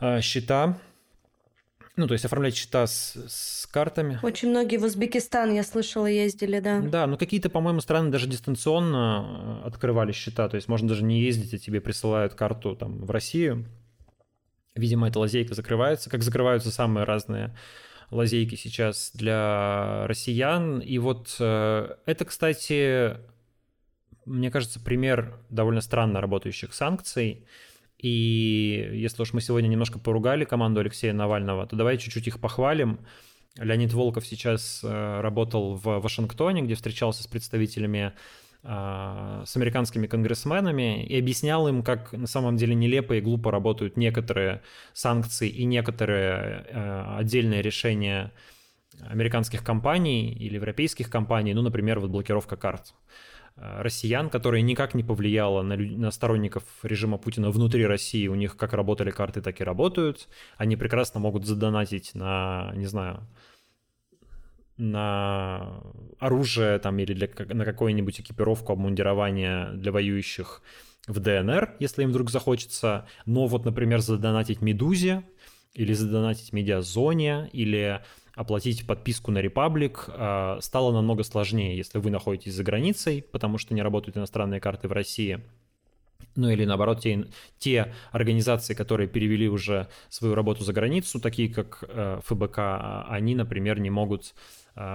[0.00, 0.78] э, счета
[1.96, 4.18] ну, то есть оформлять счета с, с картами.
[4.22, 6.80] Очень многие в Узбекистан, я слышала, ездили, да.
[6.80, 10.48] Да, но какие-то, по-моему, страны даже дистанционно э, открывали счета.
[10.48, 13.66] То есть можно даже не ездить, а тебе присылают карту там в Россию.
[14.74, 17.54] Видимо, эта лазейка закрывается, как закрываются самые разные
[18.10, 20.80] лазейки сейчас для россиян.
[20.80, 23.18] И вот э, это, кстати,
[24.24, 27.46] мне кажется, пример довольно странно работающих санкций.
[27.98, 33.00] И если уж мы сегодня немножко поругали команду Алексея Навального, то давай чуть-чуть их похвалим.
[33.56, 38.12] Леонид Волков сейчас э, работал в Вашингтоне, где встречался с представителями
[38.64, 43.96] э, с американскими конгрессменами и объяснял им, как на самом деле нелепо и глупо работают
[43.96, 48.32] некоторые санкции и некоторые э, отдельные решения
[49.00, 52.94] американских компаний или европейских компаний, ну, например, вот блокировка карт.
[53.56, 58.26] Э, россиян, которая никак не повлияла на, на сторонников режима Путина внутри России.
[58.26, 60.28] У них как работали карты, так и работают.
[60.56, 63.26] Они прекрасно могут задонатить на, не знаю,
[64.76, 65.82] на
[66.18, 70.62] оружие там или для, на какую-нибудь экипировку, обмундирование для воюющих
[71.06, 73.06] в ДНР, если им вдруг захочется.
[73.24, 75.22] Но вот, например, задонатить Медузе
[75.74, 78.02] или задонатить Медиазоне или
[78.34, 83.74] оплатить подписку на Republic э, стало намного сложнее, если вы находитесь за границей, потому что
[83.74, 85.40] не работают иностранные карты в России.
[86.36, 87.26] Ну или наоборот, те,
[87.58, 93.34] те организации, которые перевели уже свою работу за границу, такие как э, ФБК, а, они,
[93.36, 94.34] например, не могут а,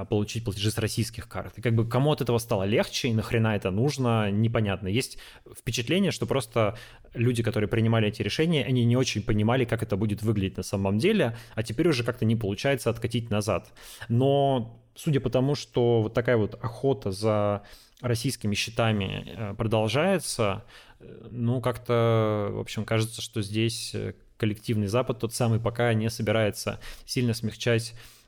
[0.09, 1.57] получить платежи с российских карт.
[1.57, 4.87] И как бы кому от этого стало легче и нахрена это нужно, непонятно.
[4.87, 5.17] Есть
[5.57, 6.77] впечатление, что просто
[7.13, 10.97] люди, которые принимали эти решения, они не очень понимали, как это будет выглядеть на самом
[10.97, 13.71] деле, а теперь уже как-то не получается откатить назад.
[14.09, 17.63] Но судя по тому, что вот такая вот охота за
[18.01, 20.63] российскими счетами э, продолжается,
[20.99, 26.09] э, ну, как-то, в общем, кажется, что здесь э, коллективный Запад, тот самый, пока не
[26.09, 28.18] собирается сильно смягчать а,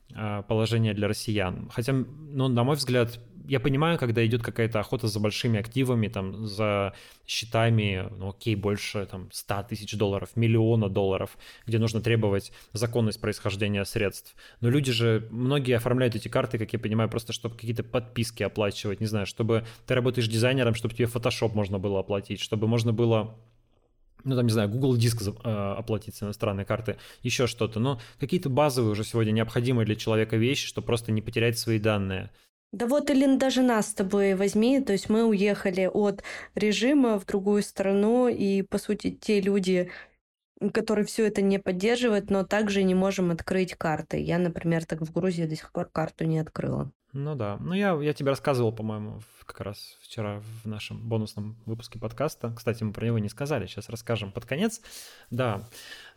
[0.47, 1.69] положение для россиян.
[1.71, 6.45] Хотя, ну, на мой взгляд, я понимаю, когда идет какая-то охота за большими активами, там,
[6.45, 6.93] за
[7.27, 13.83] счетами, ну, окей, больше, там, 100 тысяч долларов, миллиона долларов, где нужно требовать законность происхождения
[13.83, 14.35] средств.
[14.61, 18.99] Но люди же, многие оформляют эти карты, как я понимаю, просто чтобы какие-то подписки оплачивать,
[18.99, 23.37] не знаю, чтобы ты работаешь дизайнером, чтобы тебе Photoshop можно было оплатить, чтобы можно было
[24.23, 27.79] ну, там, не знаю, Google Диск э, оплатить с иностранной карты, еще что-то.
[27.79, 32.31] Но какие-то базовые уже сегодня необходимые для человека вещи, чтобы просто не потерять свои данные.
[32.71, 36.23] Да вот, Илин, даже нас с тобой возьми, то есть мы уехали от
[36.55, 39.91] режима в другую страну, и, по сути, те люди,
[40.69, 44.21] который все это не поддерживает, но также не можем открыть карты.
[44.21, 46.91] Я, например, так в Грузии до сих пор карту не открыла.
[47.13, 47.57] Ну да.
[47.59, 52.53] Ну я, я тебе рассказывал, по-моему, как раз вчера в нашем бонусном выпуске подкаста.
[52.55, 54.81] Кстати, мы про него не сказали, сейчас расскажем под конец.
[55.29, 55.61] Да.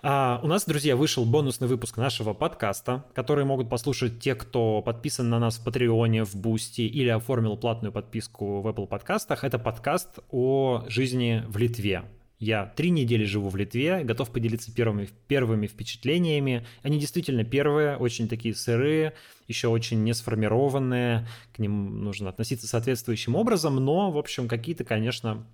[0.03, 5.29] А, у нас, друзья, вышел бонусный выпуск нашего подкаста, который могут послушать те, кто подписан
[5.29, 9.43] на нас в Patreon е, в Boosty или оформил платную подписку в Apple подкастах.
[9.43, 12.05] Это подкаст о жизни в Литве.
[12.45, 16.67] Я три недели живу в Литве, готов поделиться первыми, первыми впечатлениями.
[16.83, 19.15] Они действительно первые, очень такие сырые,
[19.49, 25.47] еще очень не сформированные, к ним нужно относиться соответствующим образом, но, в общем, какие-то, конечно,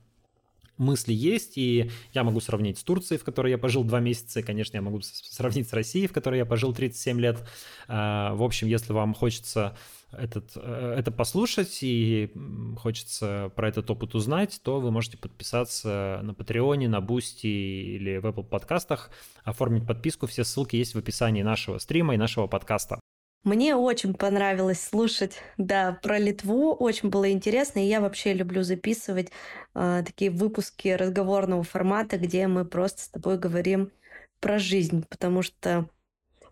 [0.81, 4.43] мысли есть, и я могу сравнить с Турцией, в которой я пожил два месяца, и,
[4.43, 7.39] конечно, я могу сравнить с Россией, в которой я пожил 37 лет.
[7.87, 9.77] А, в общем, если вам хочется
[10.13, 12.31] этот, э, это послушать и
[12.79, 18.19] хочется про этот опыт узнать, то вы можете подписаться на Patreon е, на Boosty или
[18.19, 19.11] в Apple подкастах,
[19.45, 20.27] оформить подписку.
[20.27, 23.00] Все ссылки есть в описании нашего стрима и нашего подкаста.
[23.43, 29.31] Мне очень понравилось слушать, да, про Литву, очень было интересно, и я вообще люблю записывать
[29.75, 33.93] э, такие выпуски разговорного формата, где мы просто с тобой говорим
[34.41, 35.89] про жизнь, потому что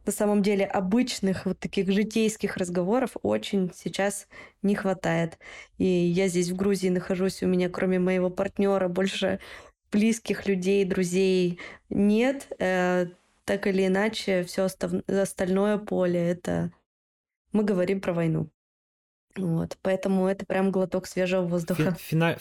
[0.07, 4.27] на самом деле обычных вот таких житейских разговоров очень сейчас
[4.63, 5.39] не хватает.
[5.77, 9.41] И я здесь в Грузии нахожусь, у меня кроме моего партнера больше
[9.93, 11.61] близких людей, друзей
[11.91, 12.51] нет.
[12.59, 13.09] Э,
[13.45, 14.69] так или иначе, все
[15.07, 16.73] остальное поле это
[17.59, 18.49] мы говорим про войну.
[19.37, 21.97] Вот, поэтому это прям глоток свежего воздуха.
[21.99, 22.39] Фина...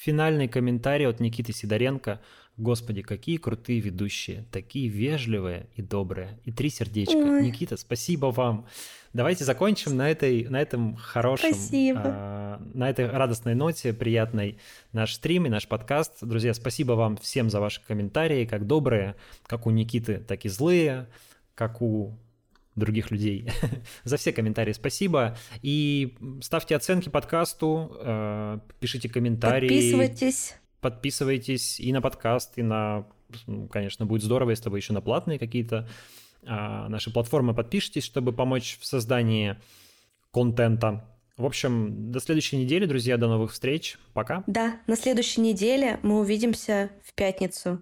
[0.00, 2.20] Финальный комментарий от Никиты Сидоренко.
[2.56, 6.40] Господи, какие крутые ведущие, такие вежливые и добрые.
[6.44, 7.16] И три сердечка.
[7.16, 7.46] Ой.
[7.46, 8.66] Никита, спасибо вам.
[9.12, 12.02] Давайте закончим на этой, на этом хорошем, спасибо.
[12.04, 14.58] А, на этой радостной ноте, приятной
[14.92, 16.18] наш стрим и наш подкаст.
[16.22, 19.14] Друзья, спасибо вам всем за ваши комментарии, как добрые,
[19.46, 21.06] как у Никиты, так и злые,
[21.54, 22.18] как у
[22.78, 23.50] других людей.
[24.04, 25.36] За все комментарии спасибо.
[25.62, 29.68] И ставьте оценки подкасту, э, пишите комментарии.
[29.68, 30.54] Подписывайтесь.
[30.80, 33.06] Подписывайтесь и на подкаст, и на...
[33.46, 35.88] Ну, конечно, будет здорово, если вы еще на платные какие-то
[36.46, 39.56] а, наши платформы подпишитесь, чтобы помочь в создании
[40.32, 41.04] контента.
[41.38, 43.96] В общем, до следующей недели, друзья, до новых встреч.
[44.12, 44.42] Пока.
[44.48, 47.80] Да, на следующей неделе мы увидимся в пятницу,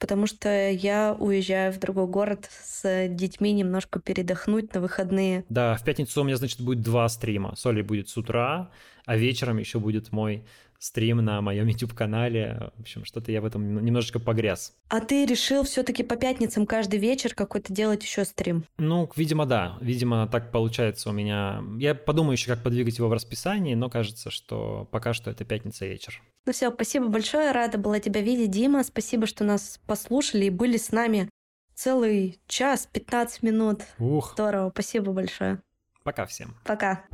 [0.00, 5.44] потому что я уезжаю в другой город с детьми немножко передохнуть на выходные.
[5.48, 7.54] Да, в пятницу у меня, значит, будет два стрима.
[7.54, 8.70] Соли будет с утра,
[9.04, 10.44] а вечером еще будет мой
[10.78, 12.70] стрим на моем YouTube-канале.
[12.76, 14.74] В общем, что-то я в этом немножечко погряз.
[14.88, 18.64] А ты решил все-таки по пятницам каждый вечер какой-то делать еще стрим?
[18.78, 19.78] Ну, видимо, да.
[19.80, 21.62] Видимо, так получается у меня.
[21.78, 25.86] Я подумаю еще, как подвигать его в расписании, но кажется, что пока что это пятница
[25.86, 26.22] вечер.
[26.46, 27.52] Ну все, спасибо большое.
[27.52, 28.84] Рада была тебя видеть, Дима.
[28.84, 31.28] Спасибо, что нас послушали и были с нами
[31.74, 33.82] целый час, 15 минут.
[33.98, 34.32] Ух.
[34.32, 35.60] Здорово, спасибо большое.
[36.02, 36.56] Пока всем.
[36.64, 37.04] Пока.